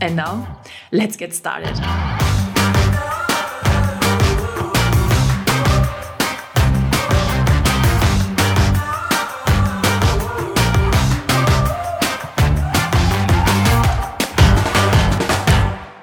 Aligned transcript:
And 0.00 0.14
now, 0.14 0.46
let's 0.92 1.16
get 1.16 1.34
started. 1.34 1.74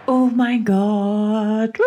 Oh 0.08 0.30
mein 0.36 0.66
Gott. 0.66 1.80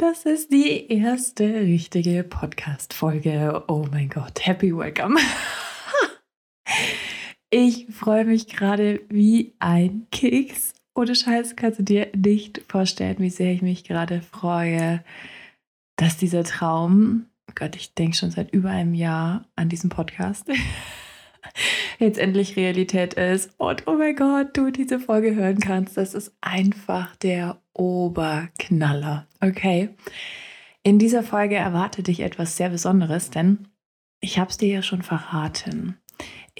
Das 0.00 0.24
ist 0.24 0.50
die 0.50 0.92
erste 0.92 1.44
richtige 1.44 2.24
Podcast-Folge. 2.24 3.62
Oh 3.68 3.86
mein 3.90 4.08
Gott. 4.08 4.40
Happy 4.44 4.76
Welcome. 4.76 5.18
Ich 7.50 7.86
freue 7.90 8.26
mich 8.26 8.46
gerade 8.46 9.00
wie 9.08 9.54
ein 9.58 10.06
Keks. 10.10 10.74
Ohne 10.94 11.14
Scheiß 11.14 11.56
kannst 11.56 11.78
du 11.78 11.82
dir 11.82 12.08
nicht 12.14 12.60
vorstellen, 12.68 13.16
wie 13.20 13.30
sehr 13.30 13.52
ich 13.52 13.62
mich 13.62 13.84
gerade 13.84 14.20
freue, 14.20 15.02
dass 15.96 16.18
dieser 16.18 16.44
Traum, 16.44 17.24
oh 17.48 17.52
Gott, 17.54 17.74
ich 17.74 17.94
denke 17.94 18.16
schon 18.18 18.30
seit 18.30 18.52
über 18.52 18.68
einem 18.68 18.92
Jahr 18.92 19.46
an 19.56 19.70
diesen 19.70 19.88
Podcast, 19.88 20.46
jetzt 21.98 22.18
endlich 22.18 22.56
Realität 22.56 23.14
ist. 23.14 23.52
Und 23.56 23.86
oh 23.86 23.94
mein 23.94 24.14
Gott, 24.14 24.54
du 24.54 24.70
diese 24.70 25.00
Folge 25.00 25.34
hören 25.34 25.58
kannst, 25.58 25.96
das 25.96 26.12
ist 26.12 26.34
einfach 26.42 27.16
der 27.16 27.62
Oberknaller. 27.72 29.26
Okay. 29.40 29.88
In 30.82 30.98
dieser 30.98 31.22
Folge 31.22 31.56
erwartet 31.56 32.08
dich 32.08 32.20
etwas 32.20 32.58
sehr 32.58 32.68
Besonderes, 32.68 33.30
denn 33.30 33.68
ich 34.20 34.38
habe 34.38 34.50
es 34.50 34.58
dir 34.58 34.68
ja 34.68 34.82
schon 34.82 35.02
verraten. 35.02 35.98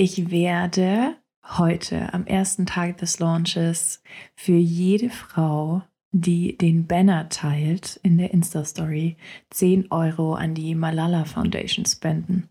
Ich 0.01 0.31
werde 0.31 1.17
heute 1.59 2.15
am 2.15 2.25
ersten 2.25 2.67
Tag 2.67 2.99
des 2.99 3.19
Launches 3.19 4.01
für 4.37 4.55
jede 4.55 5.11
Frau, 5.11 5.83
die 6.13 6.57
den 6.57 6.87
Banner 6.87 7.29
teilt 7.31 7.99
in 8.05 8.17
der 8.17 8.33
Insta-Story, 8.33 9.17
10 9.51 9.91
Euro 9.91 10.35
an 10.35 10.55
die 10.55 10.77
Malala 10.77 11.25
Foundation 11.25 11.85
spenden. 11.85 12.49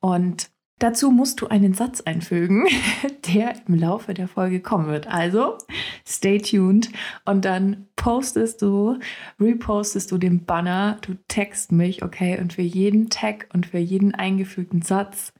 Und 0.00 0.50
dazu 0.80 1.12
musst 1.12 1.40
du 1.40 1.46
einen 1.46 1.72
Satz 1.72 2.00
einfügen, 2.00 2.66
der 3.32 3.54
im 3.68 3.76
Laufe 3.76 4.12
der 4.12 4.26
Folge 4.26 4.58
kommen 4.58 4.88
wird. 4.88 5.06
Also 5.06 5.56
stay 6.04 6.38
tuned 6.38 6.90
und 7.24 7.44
dann 7.44 7.86
postest 7.94 8.60
du, 8.60 8.98
repostest 9.38 10.10
du 10.10 10.18
den 10.18 10.46
Banner, 10.46 10.98
du 11.02 11.14
text 11.28 11.70
mich, 11.70 12.02
okay? 12.02 12.40
Und 12.40 12.54
für 12.54 12.62
jeden 12.62 13.08
Tag 13.08 13.48
und 13.54 13.66
für 13.66 13.78
jeden 13.78 14.16
eingefügten 14.16 14.82
Satz 14.82 15.32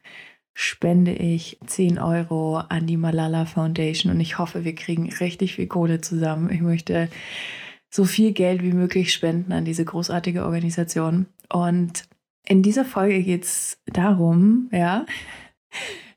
spende 0.61 1.13
ich 1.13 1.57
10 1.65 2.01
Euro 2.01 2.57
an 2.57 2.89
die 2.89 2.97
Malala 2.97 3.45
Foundation 3.45 4.11
und 4.11 4.19
ich 4.19 4.39
hoffe, 4.39 4.65
wir 4.65 4.75
kriegen 4.75 5.09
richtig 5.09 5.55
viel 5.55 5.69
Kohle 5.69 6.01
zusammen. 6.01 6.51
Ich 6.51 6.63
möchte 6.63 7.09
so 7.89 8.05
viel 8.05 8.33
Geld 8.33 8.65
wie 8.65 8.73
möglich 8.73 9.13
spenden 9.13 9.53
an 9.53 9.65
diese 9.65 9.85
großartige 9.85 10.45
Organisation. 10.45 11.27
Und 11.49 12.09
in 12.45 12.65
dieser 12.65 12.85
Folge 12.85 13.23
geht 13.23 13.45
es 13.45 13.79
darum, 13.87 14.69
ja, 14.73 15.07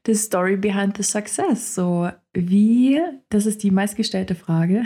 the 0.07 0.15
story 0.15 0.57
behind 0.57 0.97
the 0.97 1.03
success. 1.03 1.75
So, 1.75 2.09
wie, 2.33 2.99
das 3.29 3.45
ist 3.45 3.61
die 3.61 3.69
meistgestellte 3.69 4.33
Frage, 4.33 4.85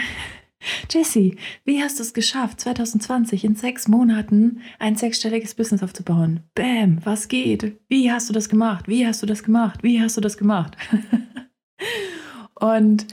Jessie, 0.89 1.37
wie 1.63 1.81
hast 1.81 1.99
du 1.99 2.03
es 2.03 2.13
geschafft, 2.13 2.59
2020 2.61 3.43
in 3.43 3.55
sechs 3.55 3.87
Monaten 3.87 4.61
ein 4.79 4.95
sechsstelliges 4.95 5.55
Business 5.55 5.83
aufzubauen? 5.83 6.41
Bam, 6.53 6.99
was 7.03 7.27
geht? 7.27 7.77
Wie 7.87 8.11
hast 8.11 8.29
du 8.29 8.33
das 8.33 8.49
gemacht? 8.49 8.87
Wie 8.87 9.05
hast 9.05 9.21
du 9.21 9.25
das 9.25 9.43
gemacht? 9.43 9.83
Wie 9.83 9.99
hast 10.01 10.17
du 10.17 10.21
das 10.21 10.37
gemacht? 10.37 10.77
Und 12.55 13.07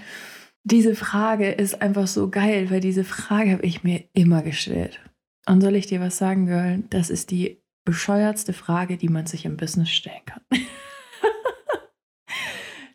diese 0.65 0.94
Frage 0.94 1.50
ist 1.50 1.83
einfach 1.83 2.06
so 2.06 2.31
geil, 2.31 2.71
weil 2.71 2.81
diese 2.81 3.05
Frage 3.05 3.53
habe 3.53 3.66
ich 3.66 3.83
mir 3.83 4.04
immer 4.12 4.43
gestellt. 4.43 5.00
Und 5.47 5.60
soll 5.60 5.75
ich 5.75 5.87
dir 5.87 6.00
was 6.00 6.19
sagen, 6.19 6.47
Girl? 6.47 6.84
Das 6.91 7.10
ist 7.10 7.31
die 7.31 7.60
bescheuertste 7.84 8.53
Frage, 8.53 8.97
die 8.97 9.09
man 9.09 9.27
sich 9.27 9.44
im 9.44 9.56
Business 9.56 9.91
stellen 9.91 10.25
kann. 10.25 10.43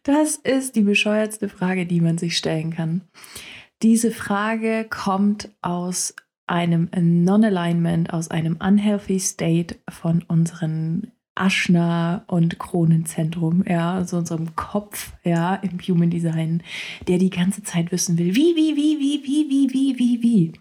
das 0.03 0.37
ist 0.37 0.75
die 0.75 0.83
bescheuertste 0.83 1.49
Frage, 1.49 1.85
die 1.85 1.99
man 1.99 2.17
sich 2.17 2.37
stellen 2.37 2.73
kann. 2.73 3.01
Diese 3.83 4.11
Frage 4.11 4.87
kommt 4.89 5.49
aus 5.61 6.15
einem 6.47 6.89
Non-Alignment, 6.95 8.11
aus 8.11 8.31
einem 8.31 8.57
Unhealthy 8.59 9.19
State 9.19 9.75
von 9.89 10.23
unseren 10.27 11.11
Aschna 11.35 12.23
und 12.27 12.57
Kronenzentrum, 12.57 13.63
ja, 13.67 13.93
also 13.93 14.17
unserem 14.17 14.55
Kopf, 14.55 15.13
ja, 15.23 15.55
im 15.55 15.79
Human 15.79 16.09
Design, 16.09 16.63
der 17.07 17.19
die 17.19 17.29
ganze 17.29 17.61
Zeit 17.61 17.91
wissen 17.91 18.17
will, 18.17 18.35
wie, 18.35 18.55
wie, 18.55 18.75
wie, 18.75 18.99
wie, 18.99 19.23
wie, 19.23 19.49
wie, 19.49 19.73
wie, 19.73 19.99
wie, 19.99 20.23
wie. 20.23 20.53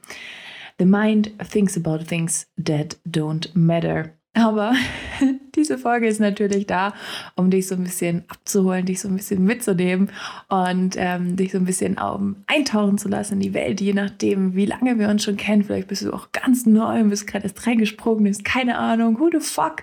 The 0.79 0.85
mind 0.85 1.33
thinks 1.51 1.77
about 1.77 2.05
things 2.05 2.47
that 2.63 2.99
don't 3.07 3.49
matter. 3.55 4.16
Aber 4.37 4.75
diese 5.55 5.79
Folge 5.79 6.07
ist 6.07 6.21
natürlich 6.21 6.67
da, 6.67 6.93
um 7.37 7.51
dich 7.51 7.67
so 7.67 7.75
ein 7.75 7.85
bisschen 7.85 8.25
abzuholen, 8.29 8.85
dich 8.85 9.01
so 9.01 9.09
ein 9.09 9.17
bisschen 9.17 9.43
mitzunehmen 9.45 10.11
und 10.49 10.95
ähm, 10.99 11.37
dich 11.37 11.53
so 11.53 11.59
ein 11.59 11.65
bisschen 11.65 11.97
um, 11.99 12.37
eintauchen 12.47 12.99
zu 12.99 13.09
lassen 13.09 13.35
in 13.35 13.41
die 13.41 13.55
Welt, 13.55 13.81
je 13.81 13.95
nachdem, 13.95 14.55
wie 14.55 14.67
lange 14.67 14.99
wir 14.99 15.09
uns 15.09 15.25
schon 15.25 15.39
kennen. 15.39 15.65
Vielleicht 15.65 15.89
bist 15.89 16.03
du 16.03 16.13
auch 16.13 16.33
ganz 16.33 16.67
neu 16.67 17.01
und 17.01 17.09
bist 17.09 17.27
gerade 17.27 17.45
erst 17.45 17.67
reingesprungen, 17.67 18.25
bist 18.25 18.45
keine 18.45 18.77
Ahnung, 18.77 19.19
who 19.19 19.31
the 19.33 19.41
fuck 19.41 19.83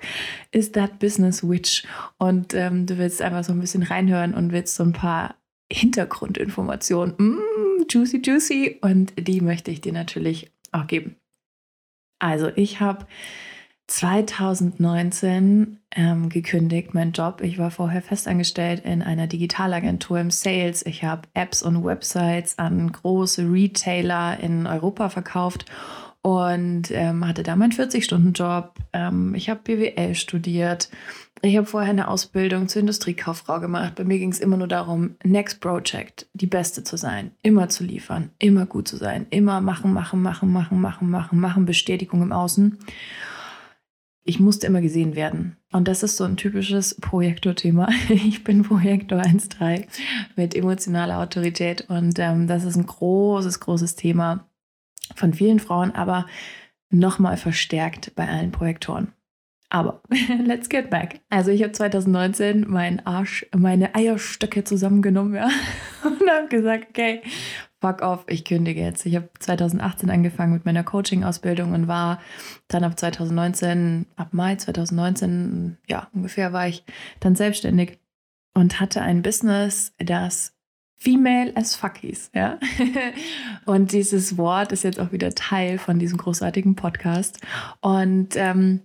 is 0.52 0.72
that 0.74 1.00
business 1.00 1.42
witch? 1.48 1.84
Und 2.20 2.54
ähm, 2.54 2.86
du 2.86 3.00
willst 3.00 3.24
einfach 3.24 3.44
so 3.44 3.54
ein 3.54 3.60
bisschen 3.60 3.82
reinhören 3.82 4.36
und 4.36 4.52
willst 4.52 4.76
so 4.76 4.84
ein 4.84 4.94
paar 4.94 5.34
Hintergrundinformationen, 5.72 7.16
mm, 7.18 7.86
juicy, 7.90 8.22
juicy, 8.24 8.78
und 8.82 9.14
die 9.18 9.42
möchte 9.42 9.72
ich 9.72 9.82
dir 9.82 9.94
natürlich 9.94 10.52
auch 10.72 10.86
geben. 10.86 11.16
Also, 12.20 12.52
ich 12.56 12.80
habe 12.80 13.08
2019 13.88 15.80
ähm, 15.92 16.30
gekündigt, 16.30 16.94
mein 16.94 17.12
Job. 17.12 17.42
Ich 17.42 17.58
war 17.58 17.70
vorher 17.70 18.02
festangestellt 18.02 18.84
in 18.86 19.02
einer 19.02 19.28
Digitalagentur 19.28 20.20
im 20.20 20.32
Sales. 20.32 20.86
Ich 20.86 21.04
habe 21.04 21.28
Apps 21.34 21.62
und 21.62 21.84
Websites 21.84 22.58
an 22.58 22.92
große 22.92 23.44
Retailer 23.44 24.40
in 24.40 24.68
Europa 24.68 25.10
verkauft 25.10 25.66
und 26.22 26.90
ähm, 26.92 27.28
hatte 27.28 27.44
da 27.44 27.58
meinen 27.58 27.74
40-Stunden-Job. 27.74 28.76
Ähm, 28.94 29.36
ich 29.36 29.50
habe 29.50 29.60
BWL 29.62 30.16
studiert. 30.16 30.90
Ich 31.42 31.58
habe 31.58 31.68
vorher 31.68 31.90
eine 31.90 32.08
Ausbildung 32.08 32.70
zur 32.70 32.80
Industriekauffrau 32.80 33.60
gemacht. 33.60 33.96
Bei 33.96 34.06
mir 34.06 34.18
ging 34.18 34.32
es 34.32 34.40
immer 34.40 34.56
nur 34.56 34.70
darum, 34.70 35.18
Next 35.26 35.60
Project, 35.60 36.26
die 36.34 36.48
Beste 36.48 36.86
zu 36.86 36.96
sein, 36.96 37.32
immer 37.42 37.68
zu 37.68 37.84
liefern, 37.84 38.30
immer 38.40 38.66
gut 38.66 38.88
zu 38.88 38.96
sein, 38.96 39.28
immer 39.30 39.60
machen, 39.60 39.92
machen, 39.92 40.22
machen, 40.22 40.50
machen, 40.54 40.80
machen, 40.80 41.10
machen, 41.10 41.40
machen, 41.42 41.66
Bestätigung 41.66 42.22
im 42.22 42.32
Außen 42.32 42.80
ich 44.24 44.40
musste 44.40 44.68
immer 44.68 44.82
gesehen 44.82 45.16
werden. 45.16 45.58
Und 45.72 45.88
das 45.88 46.04
ist 46.04 46.18
so 46.18 46.24
ein 46.24 46.38
typisches 46.38 46.96
Projektorthema. 47.00 47.90
Ich 48.10 48.44
bin 48.44 48.64
Projektor 48.64 49.20
1.3 49.20 49.86
mit 50.36 50.56
emotionaler 50.56 51.20
Autorität 51.20 51.90
und 51.90 52.18
ähm, 52.20 52.48
das 52.48 52.64
ist 52.64 52.76
ein 52.76 52.86
großes, 52.86 53.60
großes 53.60 53.96
Thema 53.96 54.48
von 55.16 55.34
vielen 55.34 55.60
Frauen, 55.60 55.92
aber 55.92 56.26
nochmal 56.90 57.38
verstärkt 57.38 58.16
bei 58.16 58.28
allen 58.28 58.52
Projektoren. 58.52 59.14
Aber 59.70 60.04
let's 60.46 60.70
get 60.70 60.90
back. 60.90 61.22
Also 61.30 61.52
ich 61.52 61.64
habe 61.64 61.74
2019 61.74 62.70
meinen 62.70 63.00
Arsch, 63.06 63.46
meine 63.56 63.96
Eierstöcke 63.96 64.64
zusammengenommen 64.64 65.34
ja, 65.34 65.50
und 66.04 66.30
habe 66.30 66.48
gesagt, 66.48 66.90
okay, 66.92 67.22
fuck 67.84 68.02
off, 68.02 68.24
ich 68.28 68.46
kündige 68.46 68.80
jetzt. 68.80 69.06
Ich 69.06 69.18
habe 69.18 69.30
2018 69.38 70.10
angefangen 70.10 70.54
mit 70.54 70.64
meiner 70.64 70.86
Coaching-Ausbildung 70.86 71.74
und 71.74 71.90
war 71.90 72.22
dann 72.70 72.86
ab 72.86 72.98
2019, 72.98 74.06
ab 74.16 74.30
Mai 74.32 74.56
2019, 74.56 75.78
ja, 75.90 76.08
ungefähr 76.14 76.54
war 76.54 76.66
ich 76.66 76.86
dann 77.20 77.36
selbstständig 77.36 78.00
und 78.54 78.80
hatte 78.80 79.02
ein 79.02 79.22
Business, 79.22 79.94
das 79.98 80.54
Female 80.96 81.52
as 81.58 81.76
Fuckies, 81.76 82.32
ja. 82.34 82.58
und 83.66 83.92
dieses 83.92 84.38
Wort 84.38 84.72
ist 84.72 84.86
jetzt 84.86 85.02
auch 85.02 85.12
wieder 85.12 85.36
Teil 85.36 85.78
von 85.78 86.00
diesem 86.00 86.18
großartigen 86.18 86.76
Podcast. 86.76 87.42
Und 87.82 88.38
ähm, 88.38 88.80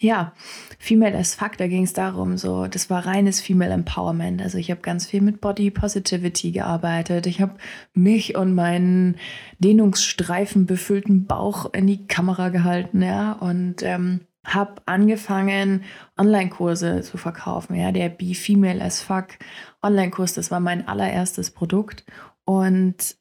ja, 0.00 0.32
Female 0.78 1.16
as 1.16 1.34
Fuck, 1.34 1.56
da 1.56 1.66
ging 1.66 1.84
es 1.84 1.92
darum, 1.92 2.36
so, 2.36 2.66
das 2.66 2.90
war 2.90 3.06
reines 3.06 3.40
Female 3.40 3.72
Empowerment. 3.72 4.42
Also 4.42 4.58
ich 4.58 4.70
habe 4.70 4.80
ganz 4.80 5.06
viel 5.06 5.20
mit 5.20 5.40
Body 5.40 5.70
Positivity 5.70 6.50
gearbeitet. 6.50 7.26
Ich 7.26 7.40
habe 7.40 7.54
mich 7.92 8.36
und 8.36 8.54
meinen 8.54 9.16
Dehnungsstreifen 9.58 10.66
befüllten 10.66 11.26
Bauch 11.26 11.72
in 11.72 11.86
die 11.86 12.06
Kamera 12.06 12.48
gehalten, 12.48 13.02
ja, 13.02 13.32
und 13.32 13.82
ähm, 13.82 14.20
habe 14.44 14.82
angefangen, 14.86 15.84
Online-Kurse 16.18 17.00
zu 17.02 17.16
verkaufen. 17.16 17.74
Ja, 17.74 17.92
der 17.92 18.10
Be 18.10 18.34
Female 18.34 18.82
as 18.82 19.00
Fuck 19.00 19.38
Online-Kurs, 19.82 20.34
das 20.34 20.50
war 20.50 20.60
mein 20.60 20.86
allererstes 20.86 21.50
Produkt 21.50 22.04
und 22.44 23.16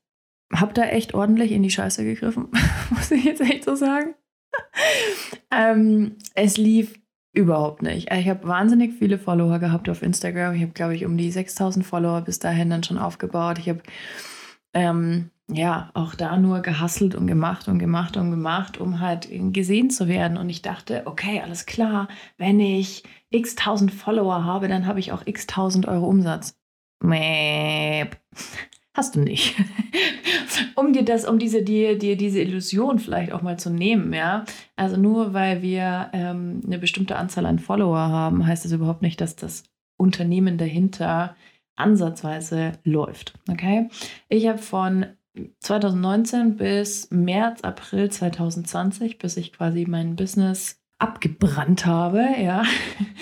habe 0.53 0.73
da 0.73 0.83
echt 0.83 1.13
ordentlich 1.13 1.51
in 1.51 1.63
die 1.63 1.71
Scheiße 1.71 2.03
gegriffen, 2.03 2.49
muss 2.89 3.11
ich 3.11 3.23
jetzt 3.23 3.41
echt 3.41 3.63
so 3.63 3.75
sagen. 3.75 4.15
ähm, 5.51 6.15
es 6.35 6.57
lief 6.57 6.99
überhaupt 7.33 7.81
nicht. 7.81 8.11
Ich 8.11 8.29
habe 8.29 8.47
wahnsinnig 8.47 8.93
viele 8.93 9.17
Follower 9.17 9.59
gehabt 9.59 9.89
auf 9.89 10.03
Instagram. 10.03 10.53
Ich 10.53 10.61
habe, 10.61 10.73
glaube 10.73 10.95
ich, 10.95 11.05
um 11.05 11.17
die 11.17 11.31
6000 11.31 11.85
Follower 11.85 12.21
bis 12.21 12.39
dahin 12.39 12.69
dann 12.69 12.83
schon 12.83 12.99
aufgebaut. 12.99 13.57
Ich 13.57 13.69
habe 13.69 13.81
ähm, 14.73 15.31
ja 15.51 15.89
auch 15.95 16.15
da 16.15 16.37
nur 16.37 16.61
gehasselt 16.61 17.15
und 17.15 17.27
gemacht 17.27 17.67
und 17.67 17.79
gemacht 17.79 18.17
und 18.17 18.29
gemacht, 18.29 18.77
um 18.77 18.99
halt 18.99 19.27
gesehen 19.51 19.89
zu 19.89 20.07
werden. 20.07 20.37
Und 20.37 20.49
ich 20.49 20.61
dachte, 20.61 21.03
okay, 21.05 21.41
alles 21.41 21.65
klar, 21.65 22.07
wenn 22.37 22.59
ich 22.59 23.03
x 23.29 23.55
tausend 23.55 23.91
Follower 23.91 24.45
habe, 24.45 24.67
dann 24.67 24.85
habe 24.85 24.99
ich 24.99 25.11
auch 25.11 25.23
x 25.25 25.47
tausend 25.47 25.87
Euro 25.87 26.07
Umsatz. 26.07 26.55
Mäp. 27.01 28.17
Hast 28.93 29.15
du 29.15 29.21
nicht. 29.21 29.55
um 30.75 30.93
dir 30.93 31.03
das, 31.03 31.25
um 31.25 31.39
diese, 31.39 31.63
dir, 31.63 31.97
dir 31.97 32.15
diese 32.15 32.41
Illusion 32.41 32.99
vielleicht 32.99 33.31
auch 33.31 33.41
mal 33.41 33.57
zu 33.57 33.71
nehmen, 33.71 34.13
ja. 34.13 34.45
Also 34.75 34.97
nur 34.97 35.33
weil 35.33 35.61
wir 35.63 36.09
ähm, 36.13 36.61
eine 36.65 36.77
bestimmte 36.77 37.15
Anzahl 37.15 37.45
an 37.47 37.59
Follower 37.59 37.97
haben, 37.97 38.45
heißt 38.45 38.65
das 38.65 38.71
überhaupt 38.71 39.01
nicht, 39.01 39.19
dass 39.19 39.35
das 39.35 39.63
Unternehmen 39.97 40.57
dahinter 40.57 41.35
ansatzweise 41.75 42.73
läuft. 42.83 43.33
Okay? 43.49 43.89
Ich 44.29 44.47
habe 44.47 44.59
von 44.59 45.07
2019 45.59 46.57
bis 46.57 47.09
März, 47.09 47.61
April 47.61 48.11
2020, 48.11 49.17
bis 49.17 49.37
ich 49.37 49.53
quasi 49.53 49.85
mein 49.87 50.15
Business 50.15 50.79
abgebrannt 50.99 51.85
habe, 51.85 52.23
ja, 52.39 52.63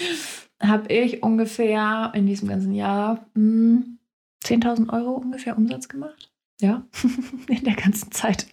habe 0.61 0.93
ich 0.93 1.23
ungefähr 1.23 2.11
in 2.13 2.27
diesem 2.27 2.49
ganzen 2.49 2.73
Jahr 2.73 3.25
hm, 3.33 3.97
10.000 4.43 4.91
Euro 4.91 5.11
ungefähr 5.11 5.57
Umsatz 5.57 5.87
gemacht. 5.87 6.31
Ja, 6.59 6.85
in 7.47 7.63
der 7.63 7.75
ganzen 7.75 8.11
Zeit. 8.11 8.47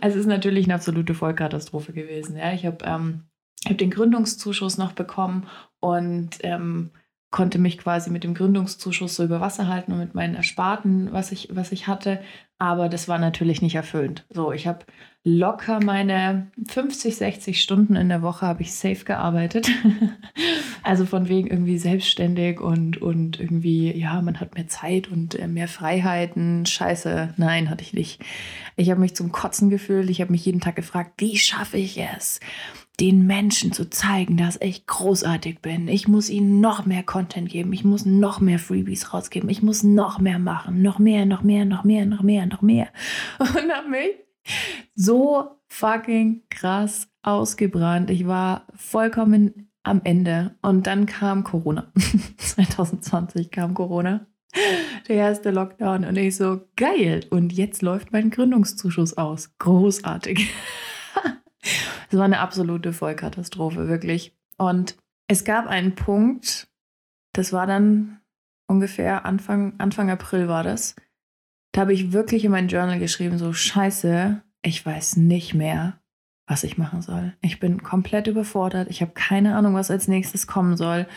Also 0.00 0.16
es 0.16 0.22
ist 0.22 0.28
natürlich 0.28 0.66
eine 0.66 0.74
absolute 0.74 1.14
Vollkatastrophe 1.14 1.92
gewesen. 1.92 2.36
Ja, 2.36 2.52
ich 2.52 2.64
habe 2.64 2.84
ähm, 2.84 3.24
hab 3.66 3.78
den 3.78 3.90
Gründungszuschuss 3.90 4.78
noch 4.78 4.92
bekommen 4.92 5.46
und 5.80 6.38
ähm, 6.40 6.90
konnte 7.30 7.58
mich 7.58 7.78
quasi 7.78 8.10
mit 8.10 8.22
dem 8.22 8.34
Gründungszuschuss 8.34 9.16
so 9.16 9.24
über 9.24 9.40
Wasser 9.40 9.66
halten 9.66 9.92
und 9.92 9.98
mit 9.98 10.14
meinen 10.14 10.36
Ersparten, 10.36 11.12
was 11.12 11.32
ich, 11.32 11.48
was 11.50 11.72
ich 11.72 11.88
hatte. 11.88 12.22
Aber 12.58 12.88
das 12.88 13.08
war 13.08 13.18
natürlich 13.18 13.60
nicht 13.60 13.74
erfüllend. 13.74 14.24
So, 14.30 14.52
ich 14.52 14.68
habe 14.68 14.86
locker 15.24 15.82
meine 15.82 16.48
50, 16.68 17.16
60 17.16 17.62
Stunden 17.62 17.96
in 17.96 18.10
der 18.10 18.20
Woche 18.20 18.46
habe 18.46 18.62
ich 18.62 18.74
safe 18.74 19.04
gearbeitet. 19.04 19.70
also 20.82 21.06
von 21.06 21.28
wegen 21.28 21.48
irgendwie 21.48 21.78
selbstständig 21.78 22.60
und, 22.60 23.00
und 23.00 23.40
irgendwie, 23.40 23.90
ja, 23.96 24.20
man 24.20 24.38
hat 24.38 24.54
mehr 24.54 24.68
Zeit 24.68 25.10
und 25.10 25.34
äh, 25.38 25.48
mehr 25.48 25.66
Freiheiten. 25.66 26.66
Scheiße, 26.66 27.32
nein, 27.38 27.70
hatte 27.70 27.82
ich 27.82 27.94
nicht. 27.94 28.22
Ich 28.76 28.90
habe 28.90 29.00
mich 29.00 29.16
zum 29.16 29.32
Kotzen 29.32 29.70
gefühlt. 29.70 30.10
Ich 30.10 30.20
habe 30.20 30.30
mich 30.30 30.44
jeden 30.44 30.60
Tag 30.60 30.76
gefragt, 30.76 31.14
wie 31.18 31.38
schaffe 31.38 31.78
ich 31.78 31.98
es? 31.98 32.38
den 33.00 33.26
Menschen 33.26 33.72
zu 33.72 33.90
zeigen, 33.90 34.36
dass 34.36 34.56
ich 34.60 34.86
großartig 34.86 35.58
bin. 35.58 35.88
Ich 35.88 36.06
muss 36.06 36.30
ihnen 36.30 36.60
noch 36.60 36.86
mehr 36.86 37.02
Content 37.02 37.48
geben. 37.48 37.72
Ich 37.72 37.82
muss 37.82 38.06
noch 38.06 38.38
mehr 38.38 38.60
Freebies 38.60 39.12
rausgeben. 39.12 39.50
Ich 39.50 39.62
muss 39.62 39.82
noch 39.82 40.20
mehr 40.20 40.38
machen. 40.38 40.80
Noch 40.80 41.00
mehr, 41.00 41.26
noch 41.26 41.42
mehr, 41.42 41.64
noch 41.64 41.82
mehr, 41.82 42.06
noch 42.06 42.22
mehr, 42.22 42.46
noch 42.46 42.62
mehr. 42.62 42.86
Und 43.40 43.72
habe 43.72 43.90
mich 43.90 44.10
so 44.94 45.60
fucking 45.68 46.42
krass 46.50 47.08
ausgebrannt. 47.22 48.10
Ich 48.10 48.26
war 48.26 48.66
vollkommen 48.74 49.70
am 49.82 50.00
Ende. 50.04 50.56
Und 50.62 50.86
dann 50.86 51.06
kam 51.06 51.44
Corona. 51.44 51.92
2020 52.38 53.50
kam 53.50 53.74
Corona. 53.74 54.26
Der 55.08 55.16
erste 55.16 55.50
Lockdown. 55.50 56.04
Und 56.04 56.16
ich 56.16 56.36
so, 56.36 56.62
geil. 56.76 57.24
Und 57.30 57.52
jetzt 57.52 57.82
läuft 57.82 58.12
mein 58.12 58.30
Gründungszuschuss 58.30 59.16
aus. 59.16 59.56
Großartig. 59.58 60.50
Es 62.10 62.18
war 62.18 62.26
eine 62.26 62.40
absolute 62.40 62.92
Vollkatastrophe, 62.92 63.88
wirklich. 63.88 64.36
Und 64.58 64.96
es 65.26 65.44
gab 65.44 65.66
einen 65.66 65.94
Punkt, 65.94 66.68
das 67.32 67.52
war 67.52 67.66
dann 67.66 68.20
ungefähr 68.66 69.24
Anfang, 69.24 69.74
Anfang 69.78 70.10
April 70.10 70.46
war 70.46 70.62
das. 70.62 70.94
Da 71.74 71.80
habe 71.80 71.92
ich 71.92 72.12
wirklich 72.12 72.44
in 72.44 72.52
mein 72.52 72.68
Journal 72.68 73.00
geschrieben, 73.00 73.36
so 73.36 73.52
scheiße, 73.52 74.40
ich 74.62 74.86
weiß 74.86 75.16
nicht 75.16 75.54
mehr, 75.54 76.00
was 76.46 76.62
ich 76.62 76.78
machen 76.78 77.02
soll. 77.02 77.36
Ich 77.40 77.58
bin 77.58 77.82
komplett 77.82 78.28
überfordert. 78.28 78.88
Ich 78.90 79.02
habe 79.02 79.10
keine 79.10 79.56
Ahnung, 79.56 79.74
was 79.74 79.90
als 79.90 80.06
nächstes 80.06 80.46
kommen 80.46 80.76
soll. 80.76 81.08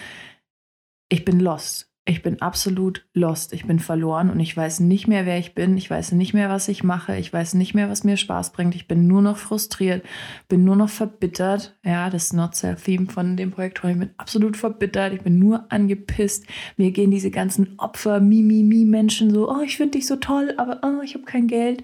Ich 1.09 1.23
bin 1.23 1.39
lost 1.39 1.93
ich 2.07 2.21
bin 2.23 2.41
absolut 2.41 3.05
lost. 3.13 3.51
Ich 3.51 3.65
bin 3.65 3.79
verloren 3.79 4.29
und 4.29 4.39
ich 4.39 4.55
weiß 4.55 4.79
nicht 4.79 5.07
mehr, 5.07 5.25
wer 5.25 5.37
ich 5.37 5.53
bin. 5.53 5.77
Ich 5.77 5.89
weiß 5.89 6.13
nicht 6.13 6.33
mehr, 6.33 6.49
was 6.49 6.69
ich 6.69 6.83
mache. 6.83 7.17
Ich 7.17 7.33
weiß 7.33 7.53
nicht 7.55 7.73
mehr, 7.73 7.89
was 7.89 8.05
mir 8.05 8.15
Spaß 8.15 8.53
bringt. 8.53 8.75
Ich 8.75 8.87
bin 8.87 9.07
nur 9.07 9.21
noch 9.21 9.37
frustriert, 9.37 10.05
bin 10.47 10.63
nur 10.63 10.77
noch 10.77 10.89
verbittert. 10.89 11.77
Ja, 11.83 12.09
das 12.09 12.31
Not-Self-Theme 12.31 13.07
von 13.07 13.35
dem 13.35 13.51
Projekt. 13.51 13.79
Ich 13.79 13.99
bin 13.99 14.11
absolut 14.15 14.55
verbittert. 14.55 15.13
Ich 15.13 15.21
bin 15.21 15.37
nur 15.37 15.69
angepisst. 15.69 16.45
Mir 16.77 16.91
gehen 16.91 17.11
diese 17.11 17.29
ganzen 17.29 17.77
Opfer, 17.77 18.21
Mi-Mi-Mi-Menschen 18.21 19.29
so, 19.31 19.51
oh, 19.51 19.61
ich 19.61 19.75
finde 19.75 19.97
dich 19.97 20.07
so 20.07 20.15
toll, 20.15 20.53
aber 20.55 20.79
oh, 20.83 21.01
ich 21.03 21.13
habe 21.13 21.25
kein 21.25 21.47
Geld. 21.47 21.81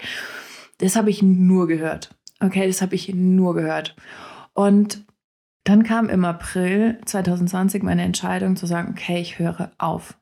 Das 0.78 0.96
habe 0.96 1.10
ich 1.10 1.22
nur 1.22 1.68
gehört. 1.68 2.16
Okay, 2.40 2.66
das 2.66 2.81
habe 2.81 2.96
ich 2.96 3.14
nur 3.14 3.56
gehört. 3.56 3.96
Und 4.54 5.04
dann 5.63 5.83
kam 5.83 6.10
im 6.10 6.25
April 6.25 7.00
2020 7.06 7.83
meine 7.83 8.04
Entscheidung 8.04 8.56
zu 8.56 8.65
sagen, 8.65 8.89
okay, 8.92 9.19
ich 9.21 9.39
höre 9.39 9.71
auf. 9.77 10.19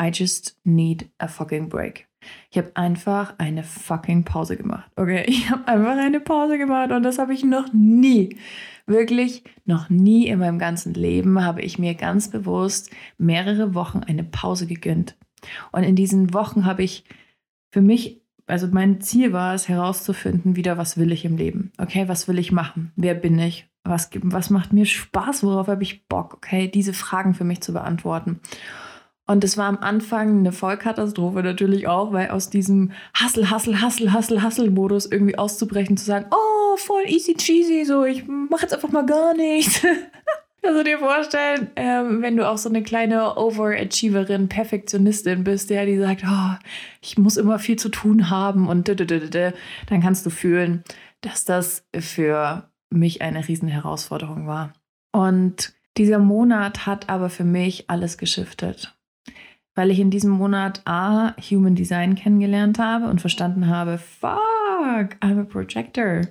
I 0.00 0.08
just 0.12 0.58
need 0.64 1.10
a 1.18 1.28
fucking 1.28 1.68
break. 1.68 2.08
Ich 2.50 2.58
habe 2.58 2.70
einfach 2.74 3.34
eine 3.38 3.64
fucking 3.64 4.24
Pause 4.24 4.56
gemacht. 4.56 4.90
Okay, 4.96 5.24
ich 5.26 5.50
habe 5.50 5.66
einfach 5.66 5.96
eine 5.98 6.20
Pause 6.20 6.58
gemacht 6.58 6.92
und 6.92 7.02
das 7.02 7.18
habe 7.18 7.34
ich 7.34 7.44
noch 7.44 7.72
nie, 7.72 8.36
wirklich 8.86 9.44
noch 9.64 9.90
nie 9.90 10.28
in 10.28 10.38
meinem 10.38 10.58
ganzen 10.58 10.94
Leben 10.94 11.44
habe 11.44 11.62
ich 11.62 11.78
mir 11.78 11.94
ganz 11.94 12.30
bewusst 12.30 12.90
mehrere 13.18 13.74
Wochen 13.74 13.98
eine 13.98 14.24
Pause 14.24 14.66
gegönnt. 14.66 15.16
Und 15.72 15.82
in 15.82 15.96
diesen 15.96 16.32
Wochen 16.34 16.64
habe 16.64 16.84
ich 16.84 17.04
für 17.70 17.80
mich, 17.80 18.22
also 18.46 18.68
mein 18.68 19.00
Ziel 19.00 19.32
war 19.32 19.54
es 19.54 19.68
herauszufinden, 19.68 20.56
wieder, 20.56 20.78
was 20.78 20.96
will 20.96 21.10
ich 21.10 21.24
im 21.24 21.36
Leben? 21.36 21.72
Okay, 21.78 22.06
was 22.06 22.28
will 22.28 22.38
ich 22.38 22.52
machen? 22.52 22.92
Wer 22.96 23.14
bin 23.14 23.38
ich? 23.38 23.71
Was, 23.84 24.10
was 24.14 24.50
macht 24.50 24.72
mir 24.72 24.86
Spaß? 24.86 25.42
Worauf 25.42 25.66
habe 25.66 25.82
ich 25.82 26.06
Bock? 26.06 26.34
Okay, 26.34 26.68
diese 26.68 26.92
Fragen 26.92 27.34
für 27.34 27.44
mich 27.44 27.60
zu 27.62 27.72
beantworten. 27.72 28.40
Und 29.26 29.44
es 29.44 29.56
war 29.56 29.66
am 29.66 29.78
Anfang 29.78 30.40
eine 30.40 30.52
Vollkatastrophe 30.52 31.42
natürlich 31.42 31.86
auch, 31.86 32.12
weil 32.12 32.30
aus 32.30 32.50
diesem 32.50 32.92
Hustle, 33.18 33.50
Hustle, 33.50 33.80
Hustle, 33.80 34.12
Hustle, 34.12 34.42
Hustle-Modus 34.42 35.06
irgendwie 35.06 35.38
auszubrechen, 35.38 35.96
zu 35.96 36.04
sagen, 36.04 36.26
oh, 36.30 36.76
voll 36.76 37.04
easy 37.06 37.34
cheesy, 37.34 37.84
so, 37.84 38.04
ich 38.04 38.26
mache 38.26 38.62
jetzt 38.62 38.74
einfach 38.74 38.90
mal 38.90 39.06
gar 39.06 39.34
nichts. 39.34 39.82
Also 40.64 40.84
dir 40.84 41.00
vorstellen, 41.00 41.72
ähm, 41.74 42.22
wenn 42.22 42.36
du 42.36 42.48
auch 42.48 42.56
so 42.56 42.68
eine 42.68 42.84
kleine 42.84 43.36
Overachieverin, 43.36 44.48
Perfektionistin 44.48 45.42
bist, 45.42 45.70
der 45.70 45.86
die 45.86 45.98
sagt, 45.98 46.22
oh, 46.24 46.54
ich 47.00 47.18
muss 47.18 47.36
immer 47.36 47.58
viel 47.58 47.74
zu 47.74 47.88
tun 47.88 48.30
haben 48.30 48.68
und 48.68 48.86
dann 48.86 50.00
kannst 50.00 50.24
du 50.24 50.30
fühlen, 50.30 50.84
dass 51.20 51.44
das 51.44 51.84
für 51.98 52.70
mich 52.92 53.22
eine 53.22 53.46
riesen 53.46 53.68
Herausforderung 53.68 54.46
war. 54.46 54.72
Und 55.12 55.72
dieser 55.96 56.18
Monat 56.18 56.86
hat 56.86 57.08
aber 57.08 57.28
für 57.28 57.44
mich 57.44 57.90
alles 57.90 58.16
geschiftet, 58.16 58.96
weil 59.74 59.90
ich 59.90 60.00
in 60.00 60.10
diesem 60.10 60.30
Monat 60.30 60.82
A, 60.86 61.34
Human 61.50 61.74
Design 61.74 62.14
kennengelernt 62.14 62.78
habe 62.78 63.06
und 63.06 63.20
verstanden 63.20 63.68
habe, 63.68 63.98
fuck, 63.98 65.16
I'm 65.20 65.40
a 65.40 65.44
Projector. 65.44 66.22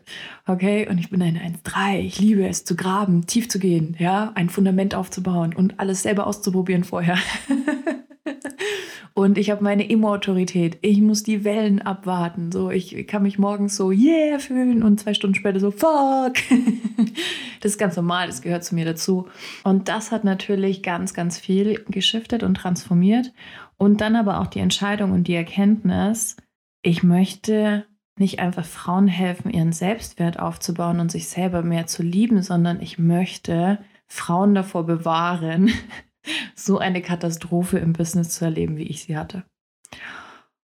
Okay, 0.48 0.88
und 0.90 0.98
ich 0.98 1.10
bin 1.10 1.22
eine 1.22 1.40
1.3. 1.40 2.00
Ich 2.00 2.20
liebe 2.20 2.48
es 2.48 2.66
zu 2.66 2.76
graben, 2.76 3.28
tief 3.28 3.50
zu 3.50 3.60
gehen, 3.60 3.96
ja, 4.00 4.32
ein 4.36 4.50
Fundament 4.50 4.96
aufzubauen 4.96 5.54
und 5.56 5.80
alles 5.80 6.02
selber 6.04 6.26
auszuprobieren 6.26 6.84
vorher. 6.84 7.18
Und 9.14 9.38
ich 9.38 9.52
habe 9.52 9.64
meine 9.64 9.88
Immo-Autorität. 9.88 10.78
Ich 10.82 11.02
muss 11.02 11.24
die 11.24 11.44
Wellen 11.44 11.82
abwarten. 11.82 12.52
So, 12.52 12.72
ich 12.72 13.08
kann 13.08 13.24
mich 13.24 13.38
morgens 13.38 13.76
so 13.76 13.92
yeah 13.92 14.40
fühlen 14.40 14.84
und 14.84 15.00
zwei 15.00 15.14
Stunden 15.14 15.36
später 15.36 15.60
so 15.60 15.72
fuck. 15.72 16.36
das 17.60 17.74
ist 17.74 17.78
ganz 17.78 17.98
normal, 17.98 18.28
das 18.28 18.42
gehört 18.42 18.64
zu 18.64 18.74
mir 18.74 18.86
dazu. 18.86 19.28
Und 19.64 19.90
das 19.90 20.12
hat 20.12 20.24
natürlich 20.24 20.82
ganz, 20.82 21.14
ganz 21.14 21.38
viel 21.38 21.84
geschiftet 21.90 22.44
und 22.44 22.56
transformiert. 22.56 23.34
Und 23.78 24.00
dann 24.00 24.16
aber 24.16 24.40
auch 24.40 24.48
die 24.48 24.60
Entscheidung 24.60 25.12
und 25.12 25.28
die 25.28 25.36
Erkenntnis, 25.36 26.38
ich 26.82 27.04
möchte 27.04 27.86
nicht 28.18 28.40
einfach 28.40 28.66
Frauen 28.66 29.08
helfen, 29.08 29.52
ihren 29.52 29.74
Selbstwert 29.74 30.40
aufzubauen 30.40 31.00
und 31.00 31.12
sich 31.12 31.28
selber 31.28 31.64
mehr 31.64 31.88
zu 31.88 32.04
lieben, 32.04 32.42
sondern 32.44 32.82
ich 32.82 32.98
möchte 33.00 33.80
Frauen 34.08 34.54
davor 34.54 34.86
bewahren, 34.86 35.72
so 36.56 36.78
eine 36.78 37.02
Katastrophe 37.02 37.80
im 37.80 37.94
Business 37.94 38.30
zu 38.30 38.46
erleben, 38.46 38.78
wie 38.78 38.88
ich 38.88 39.04
sie 39.04 39.18
hatte. 39.18 39.44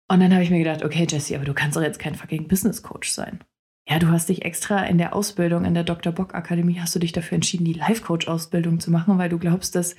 Und 0.09 0.21
dann 0.21 0.33
habe 0.33 0.43
ich 0.43 0.51
mir 0.51 0.59
gedacht, 0.59 0.85
okay, 0.85 1.07
Jessie, 1.09 1.37
aber 1.37 1.45
du 1.45 1.55
kannst 1.55 1.77
doch 1.77 1.83
jetzt 1.83 1.99
kein 1.99 2.15
fucking 2.15 2.49
Business 2.49 2.83
Coach 2.83 3.11
sein. 3.11 3.43
Ja, 3.89 3.99
du 3.99 4.09
hast 4.09 4.29
dich 4.29 4.45
extra 4.45 4.85
in 4.85 4.99
der 4.99 5.15
Ausbildung 5.15 5.65
in 5.65 5.75
der 5.75 5.85
Dr. 5.85 6.13
Bock 6.13 6.35
Akademie 6.35 6.81
hast 6.81 6.95
du 6.95 6.99
dich 6.99 7.13
dafür 7.13 7.37
entschieden, 7.37 7.65
die 7.65 7.75
Life 7.75 8.03
Coach 8.03 8.29
Ausbildung 8.29 8.81
zu 8.81 8.91
machen, 8.91 9.19
weil 9.19 9.29
du 9.29 9.39
glaubst, 9.39 9.75
dass 9.75 9.97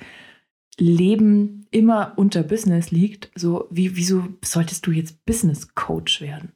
Leben 0.78 1.66
immer 1.70 2.14
unter 2.16 2.42
Business 2.42 2.90
liegt. 2.90 3.30
So, 3.34 3.68
wie, 3.70 3.96
wieso 3.96 4.28
solltest 4.44 4.86
du 4.86 4.90
jetzt 4.90 5.24
Business 5.24 5.74
Coach 5.74 6.20
werden? 6.20 6.52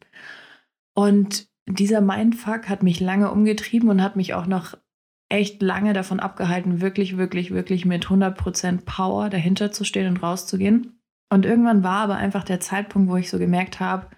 Und 0.95 1.49
dieser 1.69 2.01
Mindfuck 2.01 2.69
hat 2.69 2.83
mich 2.83 3.01
lange 3.01 3.31
umgetrieben 3.31 3.89
und 3.89 4.03
hat 4.03 4.17
mich 4.17 4.35
auch 4.35 4.47
noch 4.47 4.77
echt 5.31 5.63
lange 5.63 5.93
davon 5.93 6.21
abgehalten, 6.21 6.81
wirklich, 6.81 7.17
wirklich, 7.17 7.53
wirklich 7.53 7.87
mit 7.87 8.07
100% 8.07 8.85
Power 8.85 9.31
dahinter 9.31 9.73
zu 9.73 9.85
stehen 9.85 10.09
und 10.09 10.23
rauszugehen. 10.23 11.01
Und 11.31 11.47
irgendwann 11.47 11.85
war 11.85 12.03
aber 12.03 12.17
einfach 12.17 12.45
der 12.45 12.61
Zeitpunkt, 12.61 13.09
wo 13.09 13.17
ich 13.17 13.31
so 13.31 13.39
gemerkt 13.39 13.81
habe, 13.81 14.09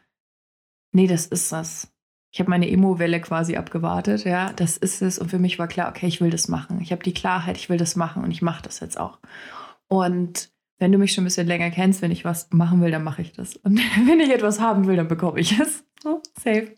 nee, 0.92 1.06
das 1.06 1.26
ist 1.26 1.52
das. 1.52 1.92
Ich 2.32 2.40
habe 2.40 2.48
meine 2.48 2.70
Emo-Welle 2.70 3.20
quasi 3.20 3.56
abgewartet, 3.56 4.24
ja, 4.24 4.54
das 4.54 4.78
ist 4.78 5.02
es. 5.02 5.18
Und 5.18 5.28
für 5.28 5.38
mich 5.38 5.58
war 5.58 5.68
klar, 5.68 5.90
okay, 5.90 6.06
ich 6.06 6.22
will 6.22 6.30
das 6.30 6.48
machen. 6.48 6.80
Ich 6.80 6.90
habe 6.90 7.02
die 7.02 7.12
Klarheit, 7.12 7.58
ich 7.58 7.68
will 7.68 7.76
das 7.76 7.94
machen 7.94 8.24
und 8.24 8.30
ich 8.30 8.40
mache 8.40 8.62
das 8.62 8.80
jetzt 8.80 8.98
auch. 8.98 9.18
Und 9.88 10.50
wenn 10.78 10.92
du 10.92 10.98
mich 10.98 11.12
schon 11.12 11.22
ein 11.22 11.26
bisschen 11.26 11.46
länger 11.46 11.70
kennst, 11.70 12.00
wenn 12.00 12.10
ich 12.10 12.24
was 12.24 12.48
machen 12.50 12.80
will, 12.80 12.90
dann 12.90 13.04
mache 13.04 13.20
ich 13.20 13.32
das. 13.32 13.56
Und 13.56 13.78
wenn 14.06 14.20
ich 14.20 14.30
etwas 14.30 14.60
haben 14.60 14.86
will, 14.86 14.96
dann 14.96 15.08
bekomme 15.08 15.40
ich 15.40 15.60
es. 15.60 15.84
So, 16.02 16.22
safe. 16.42 16.74